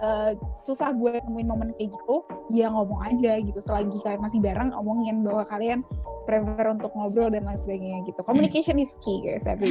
uh, 0.00 0.32
susah 0.64 0.92
buat 0.96 1.20
nemuin 1.28 1.48
momen 1.48 1.68
kayak 1.76 1.92
gitu 1.92 2.24
ya 2.52 2.72
ngomong 2.72 3.00
aja 3.04 3.40
gitu. 3.40 3.58
Selagi 3.60 3.98
kalian 4.04 4.22
masih 4.24 4.40
bareng 4.40 4.72
ngomongin 4.72 5.24
bahwa 5.24 5.44
kalian 5.48 5.84
prefer 6.24 6.66
untuk 6.70 6.92
ngobrol 6.94 7.32
dan 7.32 7.44
lain 7.44 7.58
sebagainya 7.58 8.04
gitu. 8.08 8.20
Communication 8.24 8.78
is 8.80 8.96
key 9.00 9.24
guys 9.24 9.44
saya 9.44 9.56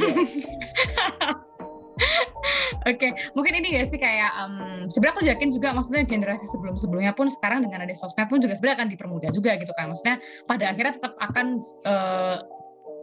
Oke, 2.86 2.96
okay. 2.96 3.10
mungkin 3.34 3.58
ini 3.58 3.76
gak 3.76 3.88
sih 3.90 3.98
kayak 3.98 4.30
um, 4.40 4.86
sebenarnya 4.88 5.14
aku 5.16 5.24
yakin 5.26 5.48
juga 5.52 5.68
maksudnya 5.74 6.02
generasi 6.06 6.46
sebelum-sebelumnya 6.48 7.12
pun 7.12 7.28
sekarang 7.28 7.66
dengan 7.66 7.82
ada 7.84 7.94
sosmed 7.94 8.30
pun 8.30 8.38
juga 8.38 8.54
sebenarnya 8.56 8.76
akan 8.84 8.88
dipermudah 8.94 9.30
juga 9.34 9.50
gitu 9.58 9.72
kan. 9.74 9.90
Maksudnya 9.90 10.16
pada 10.46 10.64
akhirnya 10.70 10.92
tetap 10.96 11.12
akan 11.18 11.46
uh, 11.84 12.38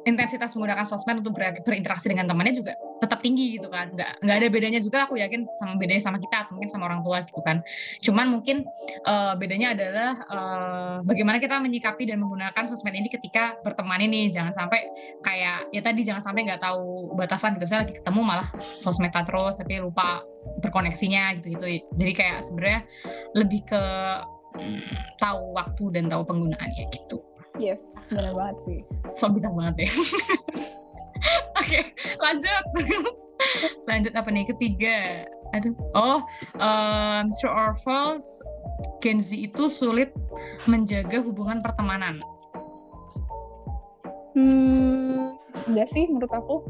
intensitas 0.07 0.55
menggunakan 0.55 0.87
sosmed 0.87 1.19
untuk 1.19 1.35
ber 1.35 1.59
berinteraksi 1.61 2.07
dengan 2.07 2.31
temannya 2.31 2.55
juga 2.55 2.73
tetap 2.97 3.19
tinggi 3.21 3.57
gitu 3.57 3.69
kan. 3.69 3.93
Nggak 3.93 4.23
nggak 4.23 4.35
ada 4.37 4.47
bedanya 4.49 4.79
juga 4.81 5.05
aku 5.05 5.17
yakin 5.17 5.45
sama 5.57 5.77
bedanya 5.77 6.01
sama 6.03 6.17
kita 6.17 6.47
atau 6.47 6.51
mungkin 6.57 6.71
sama 6.71 6.83
orang 6.89 7.01
tua 7.05 7.17
gitu 7.25 7.41
kan. 7.41 7.61
Cuman 8.01 8.25
mungkin 8.29 8.65
uh, 9.05 9.33
bedanya 9.37 9.73
adalah 9.77 10.11
uh, 10.29 10.95
bagaimana 11.05 11.37
kita 11.37 11.57
menyikapi 11.61 12.09
dan 12.09 12.21
menggunakan 12.21 12.63
sosmed 12.69 12.93
ini 12.93 13.09
ketika 13.09 13.57
berteman 13.61 14.01
ini. 14.03 14.29
Jangan 14.33 14.53
sampai 14.53 14.89
kayak 15.21 15.69
ya 15.71 15.81
tadi 15.81 16.01
jangan 16.05 16.21
sampai 16.21 16.47
nggak 16.47 16.61
tahu 16.61 17.13
batasan 17.15 17.57
gitu. 17.57 17.69
Misalnya 17.69 17.83
lagi 17.87 17.95
ketemu 18.01 18.21
malah 18.25 18.47
sosmed 18.81 19.13
terus 19.13 19.57
tapi 19.57 19.81
lupa 19.81 20.21
berkoneksinya 20.63 21.37
gitu 21.41 21.57
gitu. 21.57 21.65
Jadi 21.97 22.11
kayak 22.13 22.45
sebenarnya 22.45 22.81
lebih 23.35 23.61
ke 23.67 23.83
hmm, 24.57 25.17
tahu 25.19 25.53
waktu 25.57 25.83
dan 25.93 26.09
tahu 26.09 26.23
penggunaannya 26.25 26.85
gitu. 26.93 27.21
Yes, 27.57 27.97
benar 28.13 28.37
banget 28.37 28.57
sih. 28.61 28.79
So 29.17 29.33
bisa 29.33 29.49
banget 29.49 29.85
deh. 29.85 29.91
Oke, 31.61 31.79
lanjut. 32.21 32.65
lanjut 33.89 34.13
apa 34.13 34.29
nih? 34.33 34.45
Ketiga. 34.49 34.97
Aduh. 35.55 35.75
Oh, 35.95 36.19
um, 36.59 37.31
true 37.39 37.51
or 37.53 37.77
false, 37.85 38.25
Gen 38.99 39.23
Z 39.23 39.31
itu 39.31 39.71
sulit 39.71 40.11
menjaga 40.67 41.23
hubungan 41.23 41.63
pertemanan. 41.63 42.19
Hmm, 44.37 45.33
enggak 45.71 45.87
sih 45.89 46.05
menurut 46.11 46.33
aku. 46.33 46.61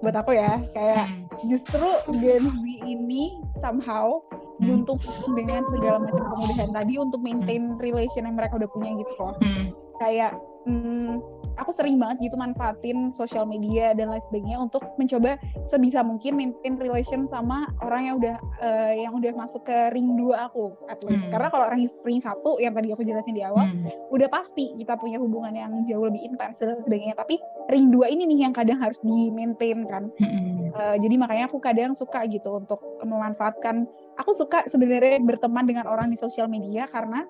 Buat 0.00 0.22
aku 0.22 0.38
ya, 0.38 0.62
kayak 0.72 1.10
justru 1.50 1.84
Gen 2.22 2.48
Z 2.48 2.64
ini 2.86 3.36
somehow 3.60 4.22
hmm. 4.62 4.64
buntung 4.66 4.98
dengan 5.36 5.66
segala 5.68 6.00
macam 6.00 6.24
kemudahan 6.32 6.72
tadi 6.72 6.94
untuk 6.96 7.20
maintain 7.20 7.76
relation 7.82 8.24
yang 8.24 8.38
mereka 8.38 8.56
udah 8.56 8.70
punya 8.70 8.96
gitu 8.96 9.12
loh. 9.20 9.36
Hmm 9.42 9.84
kayak 9.98 10.32
hmm, 10.64 11.22
aku 11.58 11.70
sering 11.70 11.96
banget 11.96 12.30
gitu 12.30 12.36
manfaatin 12.36 13.14
sosial 13.14 13.46
media 13.46 13.94
dan 13.94 14.10
lain 14.10 14.22
sebagainya 14.26 14.58
untuk 14.58 14.82
mencoba 14.98 15.38
sebisa 15.66 16.02
mungkin 16.02 16.34
maintain 16.34 16.74
relation 16.78 17.30
sama 17.30 17.70
orang 17.82 18.10
yang 18.10 18.16
udah 18.18 18.36
uh, 18.60 18.92
yang 18.94 19.12
udah 19.14 19.32
masuk 19.34 19.62
ke 19.66 19.76
ring 19.94 20.18
dua 20.18 20.50
aku 20.50 20.74
at 20.90 20.98
least. 21.06 21.26
Hmm. 21.28 21.32
Karena 21.38 21.48
kalau 21.50 21.64
orang 21.70 21.80
ring 21.86 22.20
satu 22.20 22.58
yang 22.58 22.74
tadi 22.74 22.90
aku 22.90 23.02
jelasin 23.06 23.34
di 23.34 23.44
awal 23.46 23.70
hmm. 23.70 24.10
udah 24.10 24.28
pasti 24.28 24.74
kita 24.78 24.98
punya 24.98 25.22
hubungan 25.22 25.54
yang 25.54 25.72
jauh 25.86 26.04
lebih 26.04 26.26
intens 26.26 26.60
dan 26.60 26.78
sebagainya. 26.82 27.14
Tapi 27.14 27.38
ring 27.70 27.94
dua 27.94 28.10
ini 28.10 28.26
nih 28.26 28.50
yang 28.50 28.54
kadang 28.54 28.82
harus 28.82 28.98
di 29.00 29.30
maintain 29.30 29.86
kan. 29.86 30.10
Hmm. 30.18 30.74
Uh, 30.74 30.96
jadi 30.98 31.14
makanya 31.14 31.46
aku 31.46 31.62
kadang 31.62 31.94
suka 31.94 32.26
gitu 32.26 32.58
untuk 32.58 32.82
memanfaatkan. 33.02 33.86
Aku 34.14 34.30
suka 34.30 34.66
sebenarnya 34.70 35.18
berteman 35.22 35.66
dengan 35.66 35.90
orang 35.90 36.10
di 36.10 36.14
sosial 36.18 36.46
media 36.46 36.86
karena 36.86 37.26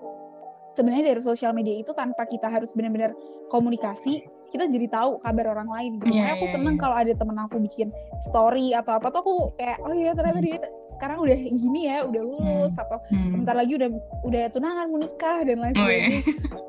sebenarnya 0.74 1.14
dari 1.14 1.22
sosial 1.22 1.54
media 1.54 1.74
itu 1.78 1.94
tanpa 1.94 2.26
kita 2.26 2.50
harus 2.50 2.74
benar-benar 2.74 3.14
komunikasi 3.48 4.26
kita 4.54 4.70
jadi 4.70 4.86
tahu 4.86 5.18
kabar 5.18 5.50
orang 5.50 5.66
lain 5.66 5.92
gitu. 5.98 6.14
Yeah, 6.14 6.38
aku 6.38 6.46
iya, 6.46 6.54
seneng 6.54 6.78
yeah. 6.78 6.82
kalau 6.86 6.94
ada 6.94 7.10
temen 7.10 7.34
aku 7.42 7.58
bikin 7.58 7.90
story 8.22 8.70
atau 8.70 8.94
apa 8.94 9.10
tuh 9.10 9.20
aku 9.26 9.34
kayak 9.58 9.82
oh 9.82 9.90
iya 9.90 10.14
ternyata 10.14 10.38
dia 10.46 10.58
sekarang 10.94 11.26
udah 11.26 11.34
gini 11.34 11.90
ya, 11.90 12.06
udah 12.06 12.22
lulus 12.22 12.72
hmm. 12.78 12.82
atau 12.86 12.98
hmm. 13.10 13.42
bentar 13.42 13.54
lagi 13.58 13.72
udah 13.74 13.90
udah 14.22 14.42
tunangan 14.54 14.86
mau 14.94 15.02
nikah 15.02 15.42
dan 15.42 15.58
lain 15.58 15.74
sebagainya. 15.74 16.06
Oh, 16.06 16.14
iya. 16.14 16.20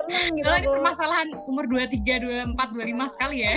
Tenang 0.02 0.28
gitu. 0.34 0.46
Kalau 0.50 0.58
ini 0.58 0.68
permasalahan 0.74 1.28
umur 1.46 1.66
23, 1.70 2.58
24, 2.58 2.74
25 2.74 3.14
sekali 3.14 3.38
ya. 3.46 3.54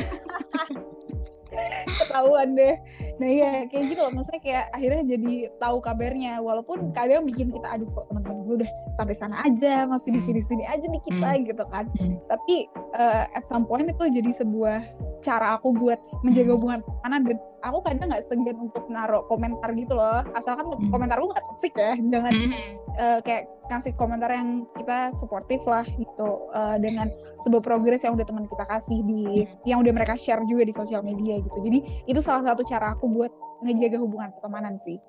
Ketahuan 2.04 2.48
deh 2.52 2.76
nah 3.18 3.28
iya 3.28 3.66
kayak 3.66 3.84
gitu 3.94 4.00
loh 4.00 4.12
maksudnya 4.14 4.42
kayak 4.42 4.64
akhirnya 4.70 5.02
jadi 5.06 5.34
tahu 5.58 5.76
kabarnya 5.82 6.32
walaupun 6.38 6.90
hmm. 6.90 6.94
kadang 6.94 7.26
bikin 7.26 7.50
kita 7.50 7.66
aduh 7.66 7.88
kok 7.90 8.06
teman-teman 8.10 8.38
gue 8.46 8.54
udah 8.62 8.70
sampai 8.94 9.14
sana 9.18 9.36
aja 9.42 9.84
masih 9.90 10.14
di 10.14 10.20
hmm. 10.22 10.26
sini-sini 10.30 10.64
aja 10.64 10.86
nih 10.86 11.02
kita 11.02 11.28
hmm. 11.34 11.42
gitu 11.50 11.64
kan 11.68 11.84
hmm. 11.98 12.16
tapi 12.30 12.70
uh, 12.94 13.26
at 13.34 13.44
some 13.50 13.66
point 13.66 13.90
itu 13.90 14.04
jadi 14.08 14.30
sebuah 14.30 14.86
cara 15.20 15.58
aku 15.58 15.74
buat 15.74 15.98
menjaga 16.22 16.54
hubungan 16.54 16.80
pertemanan 16.86 17.22
dan 17.26 17.38
aku 17.66 17.78
kadang 17.82 18.08
nggak 18.10 18.24
segan 18.26 18.56
untuk 18.70 18.84
naruh 18.86 19.26
komentar 19.26 19.70
gitu 19.74 19.94
loh 19.98 20.22
asalkan 20.38 20.70
hmm. 20.70 20.90
komentar 20.94 21.18
gue 21.18 21.30
nggak 21.34 21.46
toxic 21.54 21.74
ya 21.74 21.92
jangan 21.98 22.32
hmm. 22.34 22.52
uh, 22.98 23.18
kayak 23.26 23.50
kasih 23.68 23.92
komentar 24.00 24.32
yang 24.32 24.64
kita 24.80 25.12
suportif 25.12 25.60
lah 25.68 25.84
gitu 25.84 26.48
uh, 26.56 26.80
dengan 26.80 27.12
sebuah 27.44 27.60
progres 27.60 28.00
yang 28.00 28.16
udah 28.16 28.24
teman 28.24 28.48
kita 28.48 28.64
kasih 28.64 29.04
di 29.04 29.44
hmm. 29.44 29.68
yang 29.68 29.84
udah 29.84 29.92
mereka 29.92 30.16
share 30.16 30.40
juga 30.48 30.64
di 30.64 30.72
sosial 30.72 31.04
media 31.04 31.36
gitu 31.42 31.58
jadi 31.60 31.78
itu 32.08 32.20
salah 32.24 32.48
satu 32.48 32.64
cara 32.64 32.96
aku 32.96 33.07
buat 33.10 33.32
ngejaga 33.64 33.98
hubungan 33.98 34.30
pertemanan 34.36 34.78
sih. 34.78 35.00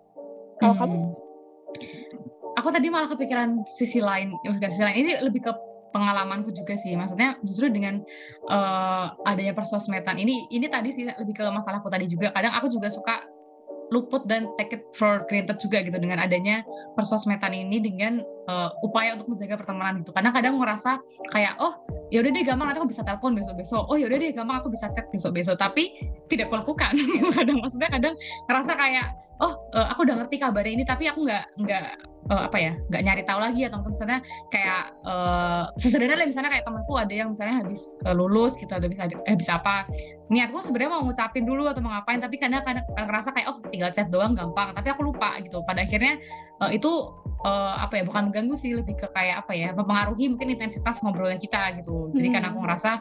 Kalau 0.60 0.76
hmm. 0.76 0.82
kamu 0.82 0.98
aku 2.60 2.70
tadi 2.76 2.88
malah 2.92 3.08
kepikiran 3.08 3.64
sisi 3.64 4.04
lain 4.04 4.36
bukan 4.44 4.70
sisi 4.72 4.84
lain. 4.84 4.98
Ini 5.08 5.12
lebih 5.24 5.48
ke 5.48 5.52
pengalamanku 5.96 6.52
juga 6.52 6.76
sih. 6.76 6.94
Maksudnya 6.94 7.40
justru 7.46 7.72
dengan 7.72 8.04
uh, 8.50 9.16
adanya 9.26 9.56
persosmedan 9.56 10.20
ini 10.20 10.50
ini 10.52 10.68
tadi 10.68 10.92
sih 10.92 11.08
lebih 11.08 11.36
ke 11.40 11.46
masalahku 11.48 11.88
tadi 11.88 12.10
juga. 12.10 12.36
Kadang 12.36 12.54
aku 12.58 12.68
juga 12.70 12.92
suka 12.92 13.24
luput 13.90 14.26
dan 14.30 14.50
take 14.58 14.78
it 14.78 14.84
for 14.94 15.26
granted 15.26 15.58
juga 15.58 15.82
gitu 15.82 15.98
dengan 15.98 16.22
adanya 16.22 16.62
persosmedan 16.94 17.54
ini 17.54 17.82
dengan 17.82 18.22
uh, 18.46 18.70
upaya 18.86 19.18
untuk 19.18 19.34
menjaga 19.34 19.58
pertemanan 19.58 20.02
gitu. 20.06 20.14
Kadang-kadang 20.14 20.62
ngerasa 20.62 21.02
kayak 21.34 21.58
oh 21.58 21.74
ya 22.14 22.22
udah 22.22 22.32
deh 22.34 22.44
gampang 22.46 22.70
nanti 22.70 22.80
aku 22.82 22.90
bisa 22.90 23.02
telepon 23.06 23.34
besok-besok. 23.34 23.84
Oh 23.90 23.98
ya 23.98 24.06
udah 24.10 24.18
deh 24.18 24.32
gampang 24.34 24.58
aku 24.62 24.70
bisa 24.70 24.90
chat 24.94 25.10
besok-besok. 25.10 25.58
Tapi 25.58 25.94
tidak 26.30 26.54
kulakukan. 26.54 26.94
kadang 27.38 27.58
maksudnya 27.62 27.90
kadang 27.90 28.14
ngerasa 28.46 28.72
kayak 28.78 29.08
oh 29.40 29.54
uh, 29.74 29.88
aku 29.96 30.04
udah 30.04 30.16
ngerti 30.20 30.36
kabarnya 30.38 30.74
ini 30.76 30.84
tapi 30.84 31.08
aku 31.08 31.24
nggak 31.24 31.44
nggak 31.64 31.88
uh, 32.28 32.44
apa 32.52 32.58
ya 32.60 32.74
nggak 32.92 33.02
nyari 33.08 33.24
tahu 33.24 33.40
lagi 33.40 33.62
atau 33.66 33.80
misalnya 33.80 34.20
kayak 34.52 34.92
uh, 35.08 35.72
sesederhana 35.80 36.28
misalnya 36.28 36.52
kayak 36.52 36.68
temanku 36.68 36.94
ada 37.00 37.14
yang 37.16 37.32
misalnya 37.32 37.64
habis 37.64 37.96
uh, 38.04 38.12
lulus 38.12 38.60
gitu 38.60 38.70
atau 38.70 38.92
bisa 38.92 39.08
eh, 39.08 39.32
habis 39.32 39.48
apa 39.48 39.88
niatku 40.30 40.62
sebenarnya 40.62 40.92
mau 40.94 41.04
ngucapin 41.10 41.44
dulu 41.44 41.66
atau 41.66 41.82
mau 41.82 41.92
ngapain 41.98 42.22
tapi 42.22 42.38
kadang 42.38 42.62
kadang 42.62 42.86
ngerasa 42.94 43.34
kayak 43.34 43.48
oh 43.50 43.58
tinggal 43.74 43.90
chat 43.90 44.08
doang 44.14 44.38
gampang 44.38 44.78
tapi 44.78 44.94
aku 44.94 45.10
lupa 45.10 45.42
gitu 45.42 45.66
pada 45.66 45.82
akhirnya 45.82 46.22
uh, 46.62 46.70
itu 46.70 47.10
uh, 47.42 47.76
apa 47.82 48.00
ya 48.00 48.04
bukan 48.06 48.30
mengganggu 48.30 48.56
sih 48.56 48.78
lebih 48.78 48.94
ke 48.94 49.10
kayak 49.10 49.42
apa 49.46 49.58
ya 49.58 49.74
mempengaruhi 49.74 50.30
mungkin 50.30 50.54
intensitas 50.54 51.02
ngobrolnya 51.02 51.42
kita 51.42 51.82
gitu 51.82 52.14
jadi 52.14 52.30
hmm. 52.30 52.34
karena 52.38 52.48
aku 52.54 52.60
ngerasa 52.62 52.92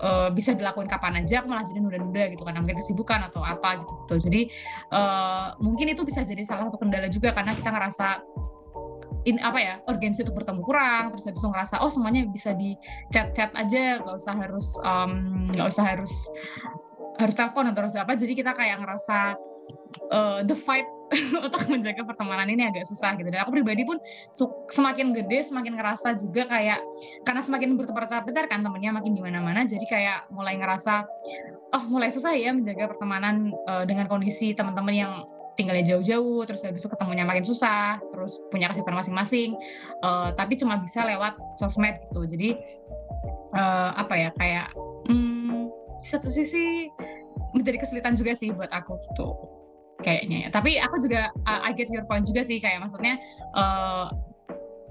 uh, 0.00 0.28
bisa 0.32 0.56
dilakuin 0.56 0.88
kapan 0.88 1.20
aja 1.20 1.44
aku 1.44 1.52
malah 1.52 1.68
jadi 1.68 1.78
nunda-nunda 1.84 2.24
gitu 2.32 2.42
karena 2.48 2.58
mungkin 2.64 2.78
kesibukan 2.80 3.20
atau 3.28 3.44
apa 3.44 3.84
gitu, 3.84 3.92
gitu. 4.00 4.14
jadi 4.32 4.40
uh, 4.88 5.46
mungkin 5.60 5.92
itu 5.92 6.00
bisa 6.00 6.24
jadi 6.24 6.42
salah 6.48 6.72
satu 6.72 6.80
kendala 6.80 7.12
juga 7.12 7.36
karena 7.36 7.52
kita 7.52 7.70
ngerasa 7.70 8.06
in 9.24 9.40
apa 9.40 9.58
ya 9.58 9.74
urgensi 9.88 10.20
untuk 10.24 10.44
bertemu 10.44 10.60
kurang 10.60 11.02
terus 11.12 11.24
habis 11.28 11.40
itu 11.40 11.48
ngerasa 11.48 11.80
oh 11.80 11.88
semuanya 11.88 12.28
bisa 12.28 12.52
di 12.52 12.76
chat 13.08 13.32
chat 13.32 13.50
aja 13.56 14.00
nggak 14.04 14.16
usah 14.20 14.34
harus 14.36 14.66
nggak 15.52 15.66
um, 15.68 15.72
usah 15.72 15.84
harus 15.84 16.12
harus 17.18 17.34
telepon 17.34 17.70
atau 17.70 17.80
harus 17.86 17.96
apa. 17.98 18.12
Jadi 18.18 18.32
kita 18.34 18.52
kayak 18.54 18.82
ngerasa 18.82 19.38
uh, 20.10 20.40
the 20.42 20.56
fight 20.56 20.86
untuk 21.46 21.62
menjaga 21.70 22.02
pertemanan 22.02 22.50
ini 22.50 22.66
agak 22.66 22.86
susah 22.90 23.14
gitu. 23.14 23.28
Dan 23.30 23.46
aku 23.46 23.54
pribadi 23.54 23.86
pun 23.86 24.02
semakin 24.70 25.14
gede 25.14 25.46
semakin 25.46 25.78
ngerasa 25.78 26.18
juga 26.18 26.50
kayak 26.50 26.80
karena 27.22 27.42
semakin 27.42 27.78
bertempur 27.78 28.06
besar 28.06 28.50
kan 28.50 28.62
temennya 28.66 28.94
makin 28.94 29.14
di 29.14 29.22
mana-mana 29.22 29.64
jadi 29.66 29.84
kayak 29.86 30.18
mulai 30.34 30.58
ngerasa 30.58 31.06
oh 31.74 31.84
mulai 31.90 32.10
susah 32.10 32.34
ya 32.34 32.50
menjaga 32.54 32.90
pertemanan 32.90 33.50
uh, 33.66 33.82
dengan 33.86 34.06
kondisi 34.10 34.54
teman-teman 34.54 34.94
yang 34.94 35.12
tinggalnya 35.54 35.86
jauh-jauh 35.86 36.42
terus 36.46 36.62
habis 36.66 36.82
itu 36.82 36.90
ketemunya 36.90 37.22
makin 37.22 37.46
susah 37.46 37.98
terus 38.12 38.42
punya 38.50 38.70
kesibukan 38.70 38.98
masing-masing 38.98 39.54
uh, 40.02 40.34
tapi 40.34 40.58
cuma 40.58 40.78
bisa 40.82 41.06
lewat 41.06 41.38
sosmed 41.58 41.98
gitu 42.10 42.26
jadi 42.26 42.48
uh, 43.54 43.90
apa 43.98 44.14
ya 44.18 44.30
kayak 44.36 44.68
hmm, 45.06 45.70
satu 46.02 46.28
sisi 46.28 46.90
menjadi 47.54 47.86
kesulitan 47.86 48.18
juga 48.18 48.34
sih 48.34 48.50
buat 48.50 48.70
aku 48.74 48.98
gitu 49.10 49.54
kayaknya 50.04 50.46
ya. 50.46 50.48
Tapi 50.52 50.76
aku 50.76 51.00
juga 51.00 51.32
uh, 51.48 51.60
I 51.64 51.72
get 51.72 51.88
your 51.88 52.04
point 52.04 52.28
juga 52.28 52.44
sih 52.44 52.60
kayak 52.60 52.84
maksudnya 52.84 53.16
uh, 53.56 54.12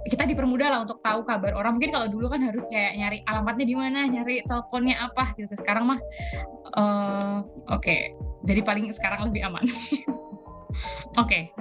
kita 0.04 0.28
dipermudah 0.28 0.67
lah 0.67 0.80
untuk 0.84 0.99
tahu 1.06 1.23
kabar 1.23 1.56
orang. 1.56 1.80
Mungkin 1.80 1.93
kalau 1.93 2.08
dulu 2.12 2.28
kan 2.34 2.43
harus 2.43 2.65
kayak 2.67 2.97
nyari 2.99 3.19
alamatnya 3.30 3.65
di 3.69 3.76
mana, 3.78 3.99
nyari 4.10 4.43
teleponnya 4.43 4.99
apa 4.99 5.32
gitu. 5.38 5.54
Sekarang 5.56 5.88
mah 5.88 5.99
uh, 6.76 7.45
oke. 7.71 7.84
Okay. 7.84 8.15
Jadi 8.43 8.60
paling 8.65 8.91
sekarang 8.91 9.32
lebih 9.32 9.47
aman. 9.47 9.63
oke. 11.18 11.20
okay. 11.20 11.54